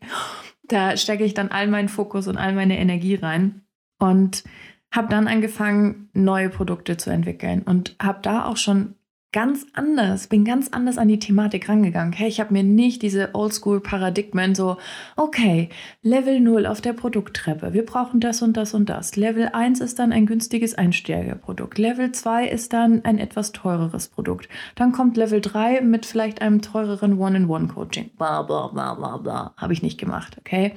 Da 0.64 0.96
stecke 0.96 1.24
ich 1.24 1.34
dann 1.34 1.50
all 1.50 1.68
meinen 1.68 1.88
Fokus 1.88 2.26
und 2.26 2.36
all 2.36 2.52
meine 2.52 2.78
Energie 2.78 3.14
rein 3.14 3.63
und 4.04 4.44
habe 4.92 5.08
dann 5.08 5.26
angefangen, 5.26 6.10
neue 6.12 6.50
Produkte 6.50 6.98
zu 6.98 7.10
entwickeln 7.10 7.62
und 7.62 7.96
habe 8.00 8.18
da 8.20 8.44
auch 8.44 8.58
schon 8.58 8.94
ganz 9.32 9.66
anders, 9.72 10.28
bin 10.28 10.44
ganz 10.44 10.68
anders 10.68 10.98
an 10.98 11.08
die 11.08 11.18
Thematik 11.18 11.68
rangegangen. 11.68 12.12
Hey, 12.12 12.28
ich 12.28 12.38
habe 12.38 12.52
mir 12.52 12.62
nicht 12.62 13.02
diese 13.02 13.34
Oldschool-Paradigmen 13.34 14.54
so, 14.54 14.76
okay, 15.16 15.70
Level 16.02 16.38
0 16.38 16.66
auf 16.66 16.80
der 16.80 16.92
Produkttreppe, 16.92 17.72
wir 17.72 17.84
brauchen 17.84 18.20
das 18.20 18.42
und 18.42 18.56
das 18.56 18.74
und 18.74 18.88
das. 18.88 19.16
Level 19.16 19.48
1 19.52 19.80
ist 19.80 19.98
dann 19.98 20.12
ein 20.12 20.26
günstiges 20.26 20.76
Einsteigerprodukt. 20.76 21.78
Level 21.78 22.12
2 22.12 22.46
ist 22.46 22.72
dann 22.74 23.04
ein 23.04 23.18
etwas 23.18 23.50
teureres 23.52 24.06
Produkt. 24.08 24.48
Dann 24.76 24.92
kommt 24.92 25.16
Level 25.16 25.40
3 25.40 25.80
mit 25.80 26.06
vielleicht 26.06 26.42
einem 26.42 26.60
teureren 26.62 27.18
One-in-One-Coaching. 27.18 28.10
Bla, 28.16 28.42
bla, 28.42 28.68
bla, 28.68 28.94
bla, 28.94 29.16
bla. 29.16 29.54
Habe 29.56 29.72
ich 29.72 29.82
nicht 29.82 29.98
gemacht, 29.98 30.36
okay? 30.38 30.74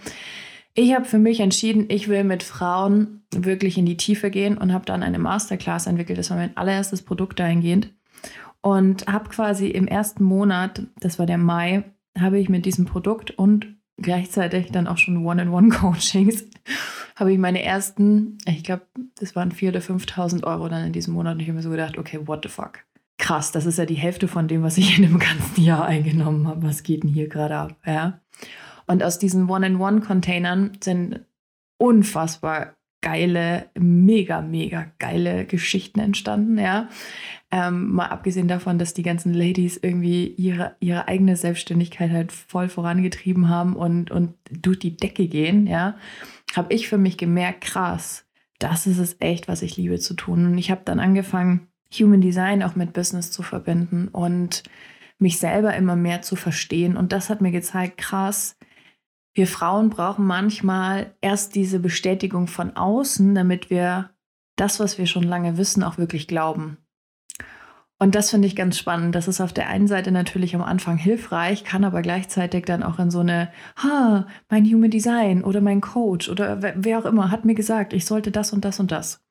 Ich 0.80 0.94
habe 0.94 1.06
für 1.06 1.18
mich 1.18 1.40
entschieden, 1.40 1.86
ich 1.90 2.08
will 2.08 2.24
mit 2.24 2.44
Frauen 2.44 3.24
wirklich 3.34 3.80
in 3.80 3.88
die 3.88 3.98
Tiefe 3.98 4.30
gehen 4.30 4.60
und 4.60 4.72
habe 4.72 4.86
dann 4.86 5.02
eine 5.02 5.18
Masterclass 5.18 5.88
entwickelt. 5.88 6.20
Das 6.20 6.30
war 6.30 6.38
mein 6.38 6.56
allererstes 6.56 7.02
Produkt 7.02 7.40
dahingehend 7.40 7.92
und 8.62 9.08
habe 9.08 9.28
quasi 9.30 9.70
im 9.70 9.88
ersten 9.88 10.24
Monat, 10.24 10.84
das 11.00 11.18
war 11.18 11.26
der 11.26 11.40
Mai, 11.40 11.84
habe 12.16 12.38
ich 12.38 12.48
mit 12.48 12.68
diesem 12.68 12.86
Produkt 12.86 13.32
und 13.32 13.76
gleichzeitig 14.00 14.72
dann 14.72 14.86
auch 14.86 15.00
schon 15.00 15.26
One-on-One-Coachings, 15.26 16.46
habe 17.16 17.34
ich 17.34 17.40
meine 17.40 17.64
ersten, 17.64 18.38
ich 18.46 18.64
glaube, 18.64 18.86
das 19.20 19.36
waren 19.36 19.52
4.000 19.52 19.70
oder 19.70 19.80
5.000 19.80 20.44
Euro 20.44 20.70
dann 20.70 20.86
in 20.86 20.94
diesem 20.94 21.16
Monat. 21.16 21.34
Und 21.34 21.40
ich 21.40 21.48
habe 21.48 21.56
mir 21.56 21.64
so 21.64 21.72
gedacht, 21.72 21.98
okay, 21.98 22.20
what 22.26 22.42
the 22.44 22.50
fuck? 22.50 22.84
Krass, 23.18 23.52
das 23.52 23.66
ist 23.66 23.80
ja 23.80 23.88
die 23.88 23.96
Hälfte 23.96 24.28
von 24.28 24.48
dem, 24.48 24.62
was 24.62 24.78
ich 24.78 25.00
in 25.00 25.08
dem 25.08 25.18
ganzen 25.18 25.64
Jahr 25.64 25.86
eingenommen 25.86 26.48
habe. 26.48 26.68
Was 26.68 26.84
geht 26.84 27.02
denn 27.02 27.10
hier 27.10 27.30
gerade 27.30 27.56
ab? 27.56 27.76
Ja? 27.84 28.22
Und 28.88 29.04
aus 29.04 29.20
diesen 29.20 29.50
One-on-One-Containern 29.50 30.78
sind 30.82 31.26
unfassbar 31.78 32.78
geile, 33.02 33.70
mega, 33.78 34.42
mega 34.42 34.88
geile 34.98 35.46
Geschichten 35.46 36.00
entstanden, 36.00 36.58
ja. 36.58 36.90
Ähm, 37.52 37.94
mal 37.94 38.08
abgesehen 38.08 38.48
davon, 38.48 38.80
dass 38.80 38.94
die 38.94 39.04
ganzen 39.04 39.34
Ladies 39.34 39.78
irgendwie 39.78 40.28
ihre, 40.28 40.76
ihre 40.80 41.08
eigene 41.08 41.38
Selbstständigkeit 41.38 42.12
halt 42.12 42.32
voll 42.32 42.68
vorangetrieben 42.68 43.48
haben 43.48 43.76
und, 43.76 44.12
und 44.12 44.34
durch 44.52 44.80
die 44.80 44.98
Decke 44.98 45.28
gehen, 45.28 45.68
ja, 45.68 45.96
habe 46.56 46.74
ich 46.74 46.90
für 46.90 46.98
mich 46.98 47.18
gemerkt, 47.18 47.62
krass, 47.62 48.26
das 48.60 48.88
ist 48.88 48.98
es 48.98 49.16
echt, 49.20 49.48
was 49.48 49.62
ich 49.62 49.78
liebe 49.78 50.00
zu 50.00 50.14
tun. 50.14 50.46
Und 50.46 50.58
ich 50.58 50.72
habe 50.72 50.82
dann 50.84 51.00
angefangen, 51.00 51.68
Human 51.98 52.22
Design 52.22 52.64
auch 52.64 52.76
mit 52.76 52.94
Business 52.94 53.32
zu 53.32 53.44
verbinden 53.44 54.10
und 54.10 54.64
mich 55.20 55.40
selber 55.40 55.76
immer 55.76 55.96
mehr 55.96 56.22
zu 56.22 56.36
verstehen. 56.36 56.98
Und 56.98 57.12
das 57.12 57.30
hat 57.30 57.42
mir 57.42 57.52
gezeigt, 57.52 57.98
krass, 57.98 58.57
wir 59.38 59.46
Frauen 59.46 59.92
brauchen 59.92 60.26
manchmal 60.26 61.14
erst 61.22 61.54
diese 61.54 61.78
Bestätigung 61.78 62.48
von 62.48 62.76
außen, 62.76 63.36
damit 63.36 63.70
wir 63.70 64.10
das, 64.56 64.80
was 64.80 64.98
wir 64.98 65.06
schon 65.06 65.22
lange 65.22 65.58
wissen, 65.58 65.84
auch 65.84 66.00
wirklich 66.00 66.28
glauben. 66.28 66.78
Und 68.00 68.16
das 68.16 68.32
finde 68.32 68.48
ich 68.48 68.56
ganz 68.56 68.80
spannend. 68.80 69.14
Das 69.14 69.28
ist 69.28 69.40
auf 69.40 69.54
der 69.54 69.70
einen 69.70 69.88
Seite 69.88 70.12
natürlich 70.12 70.56
am 70.56 70.64
Anfang 70.64 70.98
hilfreich, 70.98 71.64
kann 71.64 71.84
aber 71.84 72.02
gleichzeitig 72.02 72.66
dann 72.66 72.82
auch 72.82 72.98
in 72.98 73.12
so 73.12 73.20
eine, 73.20 73.50
ha, 73.78 74.26
mein 74.50 74.66
Human 74.66 74.90
Design 74.90 75.44
oder 75.44 75.62
mein 75.62 75.82
Coach 75.82 76.30
oder 76.30 76.60
wer 76.76 76.98
auch 76.98 77.06
immer 77.06 77.30
hat 77.30 77.46
mir 77.46 77.56
gesagt, 77.56 77.94
ich 77.94 78.06
sollte 78.06 78.32
das 78.32 78.54
und 78.54 78.66
das 78.66 78.80
und 78.80 78.92
das. 78.92 79.24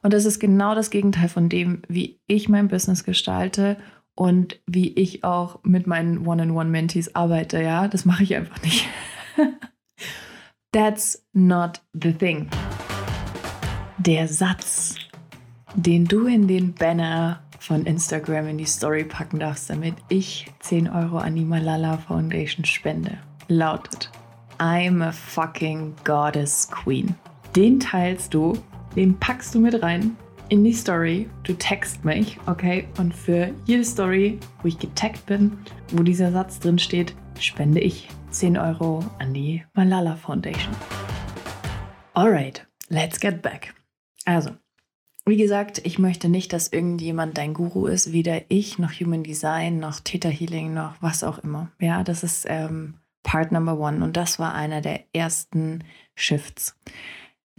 Und 0.00 0.14
das 0.14 0.24
ist 0.24 0.40
genau 0.40 0.74
das 0.74 0.88
Gegenteil 0.88 1.28
von 1.28 1.50
dem, 1.50 1.82
wie 1.86 2.18
ich 2.26 2.48
mein 2.48 2.68
Business 2.68 3.04
gestalte 3.04 3.76
und 4.14 4.58
wie 4.66 4.88
ich 4.94 5.22
auch 5.22 5.62
mit 5.64 5.86
meinen 5.86 6.26
One-on-One-Mentees 6.26 7.14
arbeite. 7.14 7.62
Ja, 7.62 7.88
das 7.88 8.06
mache 8.06 8.22
ich 8.22 8.34
einfach 8.36 8.62
nicht. 8.62 8.88
That's 10.72 11.24
not 11.32 11.80
the 11.92 12.12
thing. 12.12 12.48
Der 13.98 14.28
Satz, 14.28 14.94
den 15.74 16.04
du 16.06 16.26
in 16.26 16.48
den 16.48 16.72
Banner 16.74 17.42
von 17.58 17.84
Instagram 17.86 18.48
in 18.48 18.58
die 18.58 18.64
Story 18.64 19.04
packen 19.04 19.40
darfst, 19.40 19.68
damit 19.68 19.94
ich 20.08 20.46
10 20.60 20.88
Euro 20.88 21.18
an 21.18 21.34
die 21.34 21.44
Malala 21.44 21.98
Foundation 21.98 22.64
spende, 22.64 23.18
lautet 23.48 24.10
I'm 24.58 25.02
a 25.02 25.10
fucking 25.10 25.94
Goddess 26.04 26.68
Queen. 26.70 27.14
Den 27.56 27.80
teilst 27.80 28.34
du, 28.34 28.52
den 28.94 29.18
packst 29.18 29.54
du 29.54 29.60
mit 29.60 29.82
rein 29.82 30.16
in 30.50 30.62
die 30.64 30.74
Story. 30.74 31.30
Du 31.44 31.54
text 31.54 32.04
mich, 32.04 32.38
okay? 32.46 32.86
Und 32.98 33.14
für 33.14 33.54
jede 33.64 33.84
Story, 33.84 34.38
wo 34.60 34.68
ich 34.68 34.78
getaggt 34.78 35.24
bin, 35.26 35.58
wo 35.92 36.02
dieser 36.02 36.30
Satz 36.30 36.58
drin 36.58 36.78
steht, 36.78 37.14
spende 37.42 37.80
ich 37.80 38.08
10 38.30 38.56
Euro 38.56 39.04
an 39.18 39.34
die 39.34 39.64
Malala 39.74 40.16
Foundation. 40.16 40.74
Alright, 42.14 42.66
let's 42.88 43.20
get 43.20 43.42
back. 43.42 43.74
Also, 44.24 44.50
wie 45.26 45.36
gesagt, 45.36 45.80
ich 45.84 45.98
möchte 45.98 46.28
nicht, 46.28 46.52
dass 46.52 46.68
irgendjemand 46.68 47.38
dein 47.38 47.54
Guru 47.54 47.86
ist, 47.86 48.12
weder 48.12 48.42
ich 48.48 48.78
noch 48.78 48.92
Human 48.92 49.22
Design 49.22 49.78
noch 49.78 50.00
Theta 50.00 50.28
Healing 50.28 50.74
noch 50.74 50.94
was 51.00 51.24
auch 51.24 51.38
immer. 51.38 51.70
Ja, 51.78 52.02
das 52.04 52.22
ist 52.22 52.46
ähm, 52.48 52.94
Part 53.22 53.52
Number 53.52 53.78
One 53.78 54.02
und 54.02 54.16
das 54.16 54.38
war 54.38 54.54
einer 54.54 54.80
der 54.80 55.04
ersten 55.12 55.84
Shifts 56.14 56.76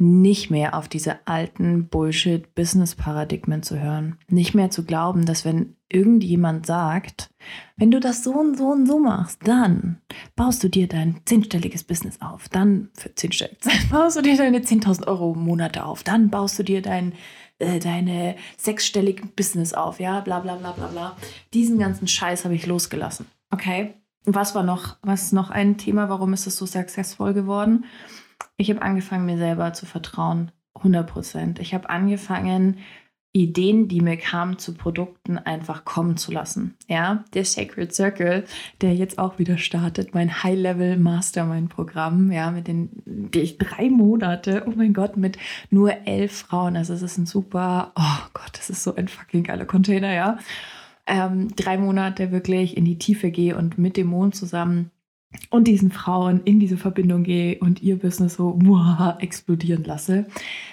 nicht 0.02 0.50
mehr 0.50 0.76
auf 0.76 0.88
diese 0.88 1.28
alten 1.28 1.88
Bullshit-Business-Paradigmen 1.88 3.64
zu 3.64 3.80
hören. 3.80 4.18
Nicht 4.28 4.56
mehr 4.56 4.72
zu 4.72 4.84
glauben, 4.84 5.26
dass 5.26 5.46
wenn 5.46 5.76
irgendjemand 5.90 6.66
sagt, 6.66 7.30
wenn 7.78 7.92
du 7.92 8.00
das 8.00 8.24
so 8.24 8.34
und 8.34 8.58
so 8.58 8.68
und 8.68 8.88
so 8.88 9.00
machst, 9.00 9.40
dann 9.44 10.02
baust 10.36 10.64
du 10.64 10.70
dir 10.70 10.88
dein 10.88 11.22
zehnstelliges 11.26 11.84
Business 11.84 12.20
auf. 12.22 12.50
Dann 12.50 12.90
für 12.94 13.14
zehnstellig, 13.14 13.58
baust 13.92 14.18
du 14.18 14.22
dir 14.22 14.38
deine 14.38 14.60
10.000 14.60 15.08
Euro 15.08 15.36
Monate 15.36 15.86
auf. 15.86 16.04
Dann 16.04 16.30
baust 16.30 16.58
du 16.58 16.64
dir 16.64 16.82
dein 16.82 17.14
äh, 17.60 17.80
deine 17.80 18.36
sechsstellige 18.58 19.28
Business 19.28 19.74
auf, 19.74 20.00
ja, 20.00 20.20
bla 20.22 20.40
bla 20.40 20.56
bla 20.56 20.72
bla 20.72 20.88
bla. 20.88 21.18
Diesen 21.54 21.78
ganzen 21.78 22.08
Scheiß 22.08 22.44
habe 22.44 22.56
ich 22.56 22.66
losgelassen. 22.66 23.28
Okay. 23.52 23.94
Was 24.26 24.54
war 24.54 24.62
noch, 24.64 24.98
was 25.02 25.24
ist 25.24 25.34
noch 25.34 25.50
ein 25.50 25.78
Thema? 25.78 26.08
Warum 26.10 26.34
ist 26.34 26.46
es 26.46 26.56
so 26.56 26.68
successful 26.68 27.34
geworden? 27.34 27.86
Ich 28.58 28.70
habe 28.70 28.82
angefangen, 28.82 29.26
mir 29.26 29.38
selber 29.38 29.74
zu 29.74 29.86
vertrauen. 29.86 30.52
100 30.76 31.08
Prozent. 31.08 31.60
Ich 31.60 31.74
habe 31.74 31.90
angefangen, 31.90 32.78
Ideen, 33.34 33.88
die 33.88 34.02
mir 34.02 34.18
kamen 34.18 34.58
zu 34.58 34.74
Produkten, 34.74 35.38
einfach 35.38 35.86
kommen 35.86 36.18
zu 36.18 36.34
lassen. 36.34 36.76
Ja, 36.88 37.24
der 37.34 37.46
Sacred 37.46 37.96
Circle, 37.96 38.44
der 38.82 38.94
jetzt 38.94 39.20
auch 39.20 39.40
wieder 39.40 39.58
startet, 39.58 40.14
mein 40.14 40.44
High-Level 40.44 40.98
Mastermind-Programm, 40.98 42.32
ja, 42.32 42.52
mit 42.52 42.68
den 42.68 42.90
die 43.06 43.58
drei 43.58 43.90
Monate, 43.90 44.66
oh 44.68 44.74
mein 44.76 44.94
Gott, 44.94 45.16
mit 45.16 45.38
nur 45.70 46.06
elf 46.06 46.40
Frauen. 46.40 46.76
Also 46.76 46.94
es 46.94 47.02
ist 47.02 47.18
ein 47.18 47.26
super, 47.26 47.94
oh 47.96 48.30
Gott, 48.34 48.52
das 48.54 48.70
ist 48.70 48.84
so 48.84 48.96
ein 48.96 49.08
fucking 49.08 49.44
geiler 49.44 49.66
Container, 49.66 50.14
ja. 50.14 50.38
Ähm, 51.08 51.56
drei 51.56 51.78
Monate 51.78 52.32
wirklich 52.32 52.76
in 52.76 52.84
die 52.84 52.98
Tiefe 52.98 53.32
gehe 53.32 53.56
und 53.56 53.78
mit 53.78 53.96
dem 53.96 54.08
Mond 54.08 54.36
zusammen 54.36 54.92
und 55.50 55.68
diesen 55.68 55.92
Frauen 55.92 56.42
in 56.44 56.60
diese 56.60 56.78
Verbindung 56.78 57.24
gehe 57.24 57.60
und 57.60 57.82
ihr 57.82 57.98
Business 57.98 58.36
so 58.36 58.58
muah, 58.62 59.18
explodieren 59.20 59.84
lasse. 59.84 60.26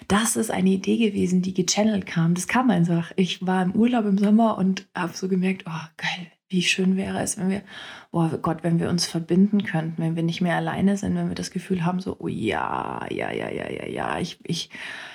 Das 0.07 0.37
ist 0.37 0.51
eine 0.51 0.71
Idee 0.71 0.97
gewesen, 0.97 1.43
die 1.43 1.55
gechannelt 1.55 2.07
kam. 2.07 2.35
Das 2.35 2.49
kam 2.49 2.71
einfach. 2.71 3.13
Ich 3.17 3.45
war 3.47 3.63
im 3.63 3.73
Urlaub 3.73 4.05
im 4.05 4.19
Sommer 4.19 4.59
und 4.59 4.87
habe 4.95 5.13
so 5.15 5.29
gemerkt, 5.29 5.65
oh 5.67 5.87
geil, 5.97 6.29
Wie 6.51 6.63
schön 6.63 6.97
wäre 6.97 7.21
es, 7.21 7.37
wenn 7.37 7.51
wir, 7.51 7.63
oh 8.11 8.27
Gott, 8.41 8.63
wenn 8.63 8.81
wir 8.81 8.89
uns 8.89 9.05
verbinden 9.05 9.65
könnten, 9.65 10.01
wenn 10.01 10.17
wir 10.17 10.23
nicht 10.23 10.41
mehr 10.41 10.57
alleine 10.57 10.97
sind, 10.97 11.15
wenn 11.15 11.29
wir 11.29 11.35
das 11.35 11.51
Gefühl 11.51 11.85
haben, 11.85 12.01
so, 12.01 12.17
oh 12.19 12.29
ja, 12.29 13.07
ja, 13.11 13.31
ja, 13.31 13.51
ja, 13.51 13.71
ja, 13.71 13.87
ja, 13.87 14.19
ich, 14.19 14.39
ich, 14.45 14.71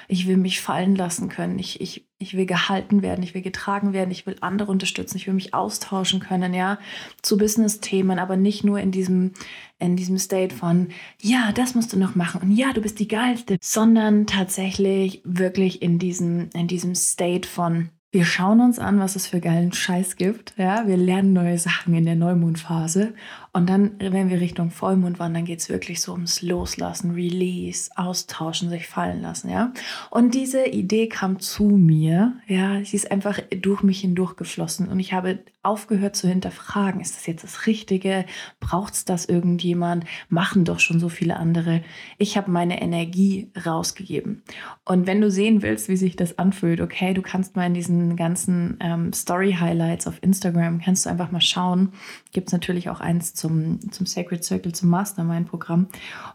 ich 0.08 0.28
will 0.28 0.38
mich 0.38 0.62
fallen 0.62 0.96
lassen 0.96 1.30
können, 1.30 1.58
ich, 1.58 1.82
ich, 1.82 2.08
ich 2.20 2.38
will 2.38 2.46
gehalten 2.46 3.02
werden, 3.02 3.24
ich 3.24 3.34
will 3.34 3.42
getragen 3.42 3.94
werden, 3.94 4.12
ich 4.12 4.28
will 4.28 4.36
andere 4.42 4.70
unterstützen, 4.70 5.18
ich 5.18 5.26
will 5.26 5.34
mich 5.34 5.56
austauschen 5.56 6.20
können, 6.20 6.54
ja, 6.54 6.78
zu 7.24 7.36
Business-Themen, 7.40 8.20
aber 8.20 8.38
nicht 8.38 8.64
nur 8.64 8.80
in 8.80 8.92
diesem, 8.92 9.32
in 9.80 9.96
diesem 9.96 10.20
State 10.20 10.54
von, 10.54 10.90
ja, 11.20 11.52
das 11.52 11.74
musst 11.74 11.94
du 11.94 11.98
noch 11.98 12.14
machen 12.14 12.42
und 12.44 12.52
ja, 12.56 12.74
du 12.74 12.82
bist 12.82 13.00
die 13.00 13.08
Geilste, 13.08 13.58
sondern 13.60 14.28
tatsächlich 14.28 15.24
wirklich 15.26 15.82
in 15.82 15.98
diesem, 15.98 16.52
in 16.54 16.68
diesem 16.68 16.94
State 16.94 17.50
von, 17.50 17.90
wir 18.14 18.26
schauen 18.26 18.62
uns 18.62 18.78
an, 18.78 19.00
was 19.00 19.16
es 19.16 19.26
für 19.26 19.40
geilen 19.40 19.74
Scheiß 19.74 20.18
gibt. 20.18 20.54
Ja, 20.56 20.88
wir 20.88 20.98
lernen 20.98 21.34
neue 21.34 21.58
Sachen 21.58 21.96
in 21.96 22.06
der 22.06 22.14
Neumondphase. 22.14 23.16
Und 23.54 23.70
dann, 23.70 23.96
wenn 24.00 24.30
wir 24.30 24.40
Richtung 24.40 24.70
Vollmond 24.70 25.18
wandern, 25.18 25.46
geht 25.46 25.60
es 25.60 25.70
wirklich 25.70 26.00
so 26.00 26.12
ums 26.12 26.44
Loslassen, 26.44 27.12
Release, 27.12 27.90
Austauschen, 27.96 28.70
sich 28.70 28.88
fallen 28.88 29.22
lassen. 29.24 29.50
Ja, 29.50 29.74
und 30.12 30.36
diese 30.36 30.66
Idee 30.66 31.08
kam 31.08 31.40
zu 31.40 31.64
mir. 31.64 32.34
Ja, 32.48 32.84
sie 32.86 32.96
ist 32.96 33.12
einfach 33.12 33.40
durch 33.50 33.82
mich 33.82 34.02
hindurch 34.02 34.36
geflossen. 34.36 34.88
Und 34.90 35.00
ich 35.00 35.14
habe 35.14 35.40
aufgehört 35.64 36.16
zu 36.16 36.28
hinterfragen, 36.28 37.00
ist 37.00 37.16
das 37.16 37.26
jetzt 37.26 37.44
das 37.44 37.66
Richtige? 37.66 38.26
Braucht 38.60 38.94
es 38.94 39.06
das 39.06 39.26
irgendjemand? 39.26 40.06
Machen 40.30 40.66
doch 40.66 40.80
schon 40.80 41.00
so 41.00 41.10
viele 41.10 41.38
andere. 41.38 41.82
Ich 42.18 42.38
habe 42.38 42.52
meine 42.52 42.82
Energie 42.82 43.50
rausgegeben. 43.66 44.44
Und 44.84 45.08
wenn 45.08 45.22
du 45.22 45.32
sehen 45.32 45.62
willst, 45.62 45.90
wie 45.90 45.96
sich 45.96 46.16
das 46.16 46.38
anfühlt, 46.38 46.82
okay, 46.82 47.14
du 47.14 47.22
kannst 47.22 47.56
mal 47.56 47.66
in 47.66 47.74
diesen 47.74 48.03
ganzen 48.16 48.78
ähm, 48.80 49.14
Story-Highlights 49.14 50.08
auf 50.08 50.22
Instagram, 50.22 50.80
kannst 50.82 51.06
du 51.06 51.10
einfach 51.10 51.32
mal 51.32 51.42
schauen. 51.42 51.94
Gibt 52.32 52.48
es 52.48 52.54
natürlich 52.54 52.90
auch 52.90 53.00
eins 53.00 53.34
zum, 53.34 53.80
zum 53.92 54.06
Sacred 54.06 54.44
Circle, 54.44 54.74
zum 54.74 54.90
Mastermind-Programm. 54.90 55.88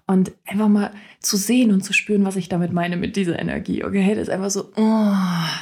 Und 0.06 0.32
einfach 0.46 0.68
mal 0.68 0.90
zu 1.20 1.36
sehen 1.36 1.72
und 1.72 1.82
zu 1.82 1.92
spüren, 1.92 2.24
was 2.24 2.36
ich 2.36 2.48
damit 2.48 2.72
meine 2.72 2.96
mit 2.96 3.16
dieser 3.16 3.38
Energie. 3.38 3.84
Okay, 3.84 4.14
das 4.14 4.28
ist 4.28 4.30
einfach 4.30 4.50
so, 4.50 4.72
oh, 4.76 5.12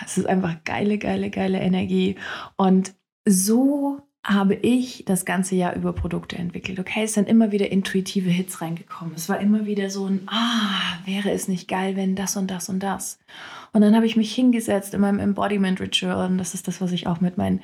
es 0.04 0.18
ist 0.18 0.26
einfach 0.26 0.56
geile, 0.64 0.98
geile, 0.98 1.30
geile 1.30 1.58
Energie. 1.58 2.16
Und 2.56 2.94
so 3.26 4.05
habe 4.26 4.54
ich 4.54 5.04
das 5.06 5.24
ganze 5.24 5.54
Jahr 5.54 5.76
über 5.76 5.92
Produkte 5.92 6.36
entwickelt. 6.36 6.80
Okay, 6.80 7.04
es 7.04 7.14
sind 7.14 7.28
immer 7.28 7.52
wieder 7.52 7.70
intuitive 7.70 8.28
Hits 8.28 8.60
reingekommen. 8.60 9.14
Es 9.14 9.28
war 9.28 9.38
immer 9.38 9.66
wieder 9.66 9.88
so 9.88 10.06
ein, 10.06 10.22
ah, 10.26 10.98
wäre 11.04 11.30
es 11.30 11.46
nicht 11.46 11.68
geil, 11.68 11.94
wenn 11.94 12.16
das 12.16 12.36
und 12.36 12.50
das 12.50 12.68
und 12.68 12.80
das. 12.80 13.20
Und 13.72 13.82
dann 13.82 13.94
habe 13.94 14.06
ich 14.06 14.16
mich 14.16 14.34
hingesetzt 14.34 14.94
in 14.94 15.00
meinem 15.00 15.20
Embodiment 15.20 15.80
Ritual 15.80 16.28
und 16.28 16.38
das 16.38 16.54
ist 16.54 16.66
das, 16.66 16.80
was 16.80 16.90
ich 16.90 17.06
auch 17.06 17.20
mit 17.20 17.38
meinen 17.38 17.60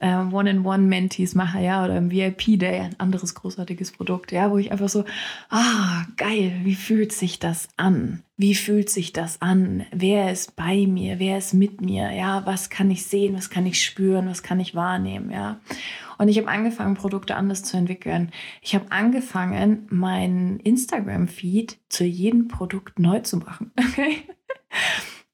äh, 0.00 0.16
One-in-One-Mentees 0.16 1.34
mache, 1.34 1.60
ja, 1.60 1.84
oder 1.84 1.96
im 1.96 2.10
VIP-Day, 2.10 2.80
ein 2.80 3.00
anderes 3.00 3.34
großartiges 3.34 3.92
Produkt, 3.92 4.32
ja, 4.32 4.50
wo 4.50 4.58
ich 4.58 4.70
einfach 4.70 4.88
so, 4.88 5.04
ah, 5.50 6.04
geil, 6.16 6.52
wie 6.62 6.74
fühlt 6.74 7.12
sich 7.12 7.38
das 7.38 7.68
an? 7.76 8.22
Wie 8.36 8.54
fühlt 8.54 8.90
sich 8.90 9.12
das 9.12 9.42
an? 9.42 9.84
Wer 9.90 10.30
ist 10.30 10.54
bei 10.54 10.86
mir? 10.86 11.18
Wer 11.18 11.38
ist 11.38 11.54
mit 11.54 11.80
mir? 11.80 12.12
Ja, 12.12 12.46
was 12.46 12.70
kann 12.70 12.90
ich 12.90 13.04
sehen? 13.04 13.34
Was 13.34 13.50
kann 13.50 13.66
ich 13.66 13.84
spüren? 13.84 14.28
Was 14.28 14.44
kann 14.44 14.60
ich 14.60 14.76
wahrnehmen? 14.76 15.30
Ja. 15.30 15.58
Und 16.18 16.28
ich 16.28 16.38
habe 16.38 16.48
angefangen, 16.48 16.94
Produkte 16.94 17.34
anders 17.34 17.64
zu 17.64 17.76
entwickeln. 17.76 18.30
Ich 18.62 18.74
habe 18.76 18.90
angefangen, 18.90 19.86
meinen 19.90 20.60
Instagram-Feed 20.60 21.78
zu 21.88 22.04
jedem 22.04 22.46
Produkt 22.48 22.98
neu 22.98 23.20
zu 23.20 23.38
machen. 23.38 23.72
Okay? 23.88 24.18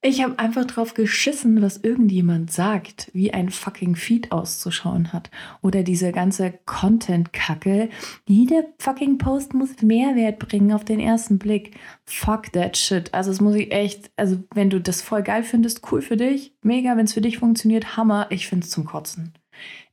Ich 0.07 0.21
habe 0.21 0.37
einfach 0.37 0.65
drauf 0.65 0.93
geschissen, 0.93 1.63
was 1.63 1.77
irgendjemand 1.77 2.51
sagt, 2.51 3.09
wie 3.13 3.33
ein 3.33 3.49
fucking 3.49 3.95
Feed 3.95 4.31
auszuschauen 4.31 5.11
hat. 5.11 5.31
Oder 5.63 5.81
diese 5.81 6.11
ganze 6.11 6.53
Content-Kacke. 6.67 7.89
Jeder 8.27 8.65
fucking 8.77 9.17
Post 9.17 9.55
muss 9.55 9.81
Mehrwert 9.81 10.37
bringen 10.37 10.73
auf 10.73 10.85
den 10.85 10.99
ersten 10.99 11.39
Blick. 11.39 11.75
Fuck 12.03 12.53
that 12.53 12.77
shit. 12.77 13.11
Also 13.15 13.31
es 13.31 13.41
muss 13.41 13.55
ich 13.55 13.71
echt, 13.71 14.11
also 14.15 14.37
wenn 14.53 14.69
du 14.69 14.79
das 14.79 15.01
voll 15.01 15.23
geil 15.23 15.41
findest, 15.41 15.91
cool 15.91 16.03
für 16.03 16.17
dich, 16.17 16.53
mega, 16.61 16.95
wenn 16.95 17.05
es 17.05 17.13
für 17.13 17.21
dich 17.21 17.39
funktioniert, 17.39 17.97
Hammer. 17.97 18.27
Ich 18.29 18.45
finde 18.45 18.65
es 18.65 18.69
zum 18.69 18.85
Kotzen. 18.85 19.33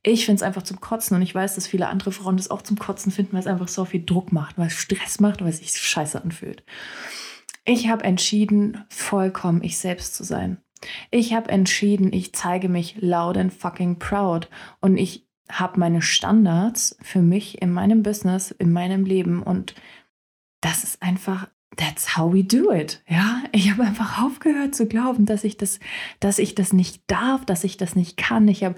Ich 0.03 0.27
finde 0.27 0.35
es 0.35 0.43
einfach 0.43 0.61
zum 0.61 0.79
Kotzen 0.79 1.17
und 1.17 1.23
ich 1.23 1.33
weiß, 1.33 1.55
dass 1.55 1.65
viele 1.65 1.87
andere 1.87 2.11
Frauen 2.11 2.37
das 2.37 2.51
auch 2.51 2.61
zum 2.61 2.77
Kotzen 2.77 3.11
finden, 3.11 3.33
weil 3.33 3.39
es 3.39 3.47
einfach 3.47 3.67
so 3.67 3.83
viel 3.83 4.05
Druck 4.05 4.31
macht, 4.31 4.59
weil 4.59 4.67
es 4.67 4.73
Stress 4.73 5.19
macht, 5.19 5.41
weil 5.41 5.49
es 5.49 5.57
sich 5.57 5.71
scheiße 5.71 6.21
anfühlt. 6.21 6.63
Ich 7.65 7.87
habe 7.87 8.03
entschieden, 8.03 8.83
vollkommen 8.89 9.63
ich 9.63 9.77
selbst 9.77 10.15
zu 10.15 10.23
sein. 10.23 10.57
Ich 11.11 11.33
habe 11.33 11.49
entschieden, 11.49 12.11
ich 12.11 12.33
zeige 12.33 12.67
mich 12.67 12.97
loud 12.99 13.37
and 13.37 13.53
fucking 13.53 13.99
proud 13.99 14.49
und 14.81 14.97
ich 14.97 15.25
habe 15.49 15.79
meine 15.79 16.01
Standards 16.01 16.97
für 17.01 17.21
mich 17.21 17.61
in 17.61 17.71
meinem 17.71 18.03
Business, 18.03 18.51
in 18.51 18.71
meinem 18.71 19.05
Leben 19.05 19.41
und 19.43 19.75
das 20.61 20.83
ist 20.83 21.01
einfach 21.01 21.49
that's 21.77 22.17
how 22.17 22.31
we 22.31 22.43
do 22.43 22.71
it. 22.71 23.01
Ja, 23.07 23.43
ich 23.51 23.71
habe 23.71 23.83
einfach 23.83 24.21
aufgehört 24.23 24.75
zu 24.75 24.87
glauben, 24.87 25.25
dass 25.25 25.43
ich 25.43 25.57
das, 25.57 25.79
dass 26.19 26.39
ich 26.39 26.55
das 26.55 26.73
nicht 26.73 27.03
darf, 27.07 27.45
dass 27.45 27.63
ich 27.63 27.77
das 27.77 27.95
nicht 27.95 28.17
kann. 28.17 28.47
Ich 28.47 28.63
habe 28.63 28.75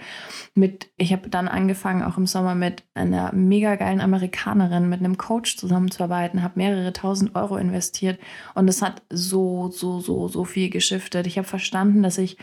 mit, 0.53 0.91
ich 0.97 1.12
habe 1.12 1.29
dann 1.29 1.47
angefangen, 1.47 2.03
auch 2.03 2.17
im 2.17 2.27
Sommer 2.27 2.55
mit 2.55 2.84
einer 2.93 3.34
mega 3.34 3.75
geilen 3.75 4.01
Amerikanerin, 4.01 4.89
mit 4.89 4.99
einem 4.99 5.17
Coach 5.17 5.58
zusammenzuarbeiten, 5.58 6.43
habe 6.43 6.60
mehrere 6.60 6.93
tausend 6.93 7.36
Euro 7.36 7.58
investiert 7.58 8.19
und 8.53 8.67
es 8.67 8.81
hat 8.81 9.01
so, 9.10 9.69
so, 9.71 9.99
so, 9.99 10.27
so 10.27 10.43
viel 10.43 10.69
geschiftet. 10.69 11.27
Ich 11.27 11.38
habe 11.38 11.47
verstanden, 11.47 12.03
dass 12.03 12.17
ich 12.17 12.38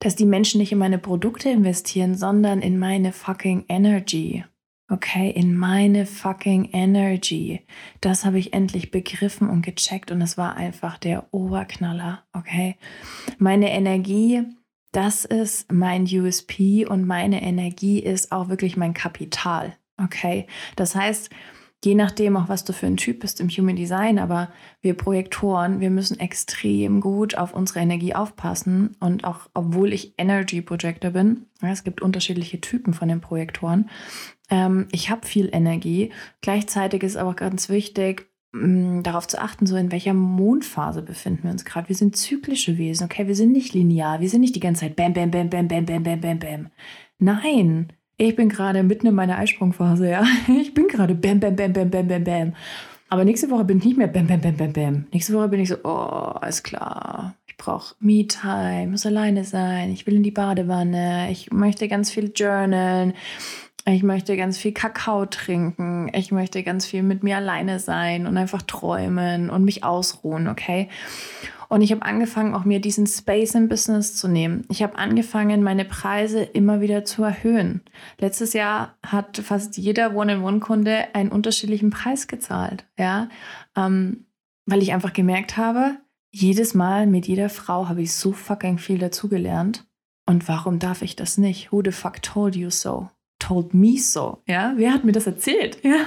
dass 0.00 0.16
die 0.16 0.26
Menschen 0.26 0.58
nicht 0.58 0.72
in 0.72 0.78
meine 0.78 0.98
Produkte 0.98 1.48
investieren, 1.48 2.14
sondern 2.14 2.60
in 2.60 2.78
meine 2.78 3.10
fucking 3.12 3.64
Energy. 3.68 4.44
Okay, 4.90 5.30
in 5.30 5.56
meine 5.56 6.04
fucking 6.04 6.68
Energy. 6.72 7.66
Das 8.02 8.26
habe 8.26 8.38
ich 8.38 8.52
endlich 8.52 8.90
begriffen 8.90 9.48
und 9.48 9.62
gecheckt 9.62 10.10
und 10.10 10.20
es 10.20 10.36
war 10.36 10.56
einfach 10.56 10.98
der 10.98 11.32
Oberknaller. 11.32 12.24
Okay, 12.34 12.76
meine 13.38 13.70
Energie, 13.70 14.42
das 14.92 15.24
ist 15.24 15.72
mein 15.72 16.04
USP 16.04 16.84
und 16.86 17.06
meine 17.06 17.42
Energie 17.42 17.98
ist 17.98 18.30
auch 18.30 18.50
wirklich 18.50 18.76
mein 18.76 18.92
Kapital. 18.92 19.74
Okay, 19.96 20.46
das 20.76 20.94
heißt, 20.94 21.30
je 21.84 21.94
nachdem 21.94 22.36
auch, 22.36 22.48
was 22.48 22.64
du 22.64 22.72
für 22.72 22.86
ein 22.86 22.96
Typ 22.96 23.20
bist 23.20 23.40
im 23.40 23.48
Human 23.48 23.76
Design, 23.76 24.18
aber 24.18 24.48
wir 24.80 24.94
Projektoren, 24.94 25.80
wir 25.80 25.90
müssen 25.90 26.18
extrem 26.18 27.00
gut 27.00 27.36
auf 27.36 27.54
unsere 27.54 27.80
Energie 27.80 28.14
aufpassen 28.14 28.96
und 29.00 29.24
auch, 29.24 29.48
obwohl 29.54 29.92
ich 29.92 30.14
Energy 30.18 30.62
Projector 30.62 31.10
bin, 31.10 31.46
es 31.60 31.84
gibt 31.84 32.02
unterschiedliche 32.02 32.60
Typen 32.60 32.94
von 32.94 33.08
den 33.08 33.20
Projektoren, 33.20 33.90
ähm, 34.50 34.88
ich 34.92 35.10
habe 35.10 35.26
viel 35.26 35.48
Energie. 35.52 36.12
Gleichzeitig 36.40 37.02
ist 37.02 37.16
aber 37.16 37.34
ganz 37.34 37.68
wichtig, 37.68 38.28
mm, 38.52 39.02
darauf 39.02 39.26
zu 39.26 39.40
achten, 39.40 39.66
so 39.66 39.76
in 39.76 39.92
welcher 39.92 40.14
Mondphase 40.14 41.02
befinden 41.02 41.44
wir 41.44 41.50
uns 41.50 41.64
gerade. 41.64 41.88
Wir 41.88 41.96
sind 41.96 42.16
zyklische 42.16 42.78
Wesen, 42.78 43.04
okay? 43.04 43.26
Wir 43.26 43.36
sind 43.36 43.52
nicht 43.52 43.74
linear, 43.74 44.20
wir 44.20 44.28
sind 44.28 44.42
nicht 44.42 44.54
die 44.54 44.60
ganze 44.60 44.82
Zeit 44.82 44.96
bam, 44.96 45.12
bam, 45.12 45.30
bam, 45.30 45.50
bam, 45.50 45.68
bam, 45.68 45.86
bam, 45.86 46.02
bam, 46.02 46.20
bam, 46.20 46.38
bam. 46.38 46.70
Nein, 47.18 47.92
ich 48.16 48.36
bin 48.36 48.48
gerade 48.48 48.82
mitten 48.82 49.06
in 49.06 49.14
meiner 49.14 49.38
Eisprungphase, 49.38 50.08
ja. 50.08 50.24
Ich 50.48 50.74
bin 50.74 50.88
gerade 50.88 51.14
bam, 51.14 51.40
bam, 51.40 51.56
bam, 51.56 51.72
bam, 51.72 51.90
bam, 51.90 52.08
bam, 52.08 52.24
bam. 52.24 52.52
Aber 53.08 53.24
nächste 53.24 53.50
Woche 53.50 53.64
bin 53.64 53.78
ich 53.78 53.84
nicht 53.84 53.98
mehr 53.98 54.08
bam, 54.08 54.26
bam, 54.26 54.40
bam, 54.40 54.56
bam, 54.56 54.72
bam. 54.72 55.06
Nächste 55.12 55.34
Woche 55.34 55.48
bin 55.48 55.60
ich 55.60 55.68
so, 55.68 55.76
oh, 55.84 55.88
alles 56.40 56.62
klar. 56.62 57.34
Ich 57.46 57.56
brauche 57.56 57.94
Me-Time, 58.00 58.88
muss 58.88 59.06
alleine 59.06 59.44
sein. 59.44 59.92
Ich 59.92 60.06
will 60.06 60.14
in 60.14 60.22
die 60.22 60.30
Badewanne. 60.30 61.30
Ich 61.30 61.52
möchte 61.52 61.86
ganz 61.88 62.10
viel 62.10 62.32
journalen. 62.34 63.14
Ich 63.86 64.02
möchte 64.02 64.36
ganz 64.36 64.56
viel 64.56 64.72
Kakao 64.72 65.26
trinken. 65.26 66.10
Ich 66.14 66.32
möchte 66.32 66.62
ganz 66.62 66.86
viel 66.86 67.02
mit 67.02 67.22
mir 67.22 67.36
alleine 67.36 67.78
sein 67.78 68.26
und 68.26 68.36
einfach 68.38 68.62
träumen 68.62 69.50
und 69.50 69.64
mich 69.64 69.84
ausruhen, 69.84 70.48
okay? 70.48 70.88
Und 71.68 71.82
ich 71.82 71.92
habe 71.92 72.02
angefangen, 72.02 72.54
auch 72.54 72.64
mir 72.64 72.80
diesen 72.80 73.06
Space 73.06 73.54
im 73.54 73.68
Business 73.68 74.16
zu 74.16 74.28
nehmen. 74.28 74.64
Ich 74.70 74.82
habe 74.82 74.98
angefangen, 74.98 75.62
meine 75.62 75.84
Preise 75.84 76.42
immer 76.42 76.80
wieder 76.80 77.04
zu 77.04 77.22
erhöhen. 77.22 77.82
Letztes 78.18 78.52
Jahr 78.52 78.96
hat 79.04 79.38
fast 79.38 79.76
jeder 79.76 80.14
One-in-One-Kunde 80.14 81.14
einen 81.14 81.30
unterschiedlichen 81.30 81.90
Preis 81.90 82.26
gezahlt, 82.26 82.84
ja, 82.98 83.28
ähm, 83.76 84.26
weil 84.66 84.82
ich 84.82 84.92
einfach 84.92 85.12
gemerkt 85.12 85.56
habe, 85.56 85.96
jedes 86.30 86.74
Mal 86.74 87.06
mit 87.06 87.26
jeder 87.28 87.48
Frau 87.48 87.88
habe 87.88 88.02
ich 88.02 88.12
so 88.12 88.32
fucking 88.32 88.78
viel 88.78 88.98
dazugelernt. 88.98 89.86
Und 90.26 90.48
warum 90.48 90.78
darf 90.78 91.02
ich 91.02 91.16
das 91.16 91.38
nicht? 91.38 91.70
Who 91.70 91.82
the 91.84 91.92
fuck 91.92 92.22
told 92.22 92.56
you 92.56 92.70
so? 92.70 93.08
Told 93.38 93.74
me 93.74 93.98
so. 93.98 94.42
Ja, 94.46 94.72
wer 94.76 94.92
hat 94.92 95.04
mir 95.04 95.12
das 95.12 95.26
erzählt? 95.26 95.78
Ja. 95.84 96.06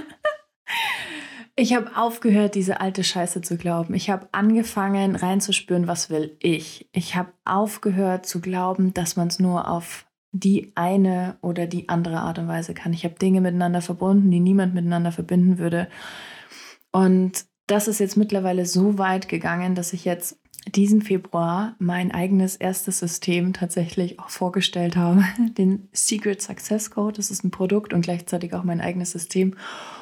Ich 1.60 1.74
habe 1.74 1.98
aufgehört, 1.98 2.54
diese 2.54 2.82
alte 2.82 3.04
Scheiße 3.04 3.42
zu 3.42 3.58
glauben. 3.58 3.96
Ich 3.96 4.12
habe 4.12 4.30
angefangen 4.32 5.16
reinzuspüren, 5.16 5.88
was 5.88 6.12
will 6.12 6.38
ich. 6.40 6.88
Ich 6.92 7.16
habe 7.16 7.34
aufgehört 7.46 8.28
zu 8.28 8.42
glauben, 8.42 8.94
dass 8.94 9.16
man 9.16 9.30
es 9.30 9.40
nur 9.40 9.68
auf 9.68 10.06
die 10.32 10.72
eine 10.76 11.38
oder 11.42 11.66
die 11.66 11.90
andere 11.90 12.20
Art 12.20 12.38
und 12.38 12.48
Weise 12.48 12.76
kann. 12.76 12.94
Ich 12.94 13.06
habe 13.06 13.16
Dinge 13.16 13.42
miteinander 13.42 13.82
verbunden, 13.82 14.30
die 14.30 14.40
niemand 14.40 14.76
miteinander 14.76 15.12
verbinden 15.12 15.58
würde. 15.58 15.88
Und 16.92 17.46
das 17.66 17.88
ist 17.88 18.00
jetzt 18.00 18.18
mittlerweile 18.18 18.68
so 18.68 19.00
weit 19.00 19.28
gegangen, 19.28 19.74
dass 19.74 19.94
ich 19.94 20.06
jetzt 20.06 20.40
diesen 20.76 21.02
Februar 21.02 21.76
mein 21.80 22.12
eigenes 22.12 22.56
erstes 22.56 23.00
System 23.00 23.54
tatsächlich 23.54 24.20
auch 24.20 24.30
vorgestellt 24.30 24.96
habe, 24.96 25.24
den 25.58 25.90
Secret 25.92 26.40
Success 26.40 26.92
Code. 26.92 27.18
Das 27.18 27.32
ist 27.32 27.44
ein 27.44 27.50
Produkt 27.50 27.94
und 27.94 28.02
gleichzeitig 28.02 28.54
auch 28.54 28.64
mein 28.64 28.80
eigenes 28.80 29.10
System. 29.10 29.56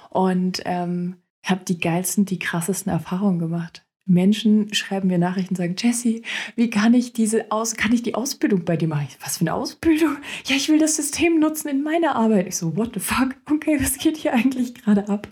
Und 0.10 0.62
ähm, 0.66 1.16
habe 1.50 1.66
die 1.66 1.80
geilsten, 1.80 2.26
die 2.26 2.40
krassesten 2.40 2.92
Erfahrungen 2.92 3.40
gemacht. 3.40 3.86
Menschen 4.08 4.72
schreiben 4.74 5.08
mir 5.08 5.18
Nachrichten 5.18 5.54
und 5.54 5.58
sagen, 5.58 5.76
Jesse, 5.78 6.22
wie 6.56 6.70
kann 6.70 6.94
ich 6.94 7.14
diese 7.14 7.52
aus, 7.52 7.76
kann 7.76 7.92
ich 7.92 8.04
die 8.04 8.14
Ausbildung 8.14 8.64
bei 8.64 8.78
dir 8.78 8.88
machen? 8.88 9.08
Was 9.20 9.38
für 9.38 9.42
eine 9.42 9.56
Ausbildung? 9.56 10.18
Ja, 10.46 10.56
ich 10.56 10.70
will 10.70 10.78
das 10.78 10.96
System 10.96 11.40
nutzen 11.40 11.70
in 11.70 11.82
meiner 11.82 12.16
Arbeit. 12.16 12.48
Ich 12.48 12.58
so, 12.58 12.78
what 12.78 12.92
the 12.94 13.00
fuck? 13.00 13.36
Okay, 13.50 13.78
was 13.82 13.98
geht 13.98 14.18
hier 14.18 14.34
eigentlich 14.34 14.76
gerade 14.76 15.10
ab? 15.10 15.28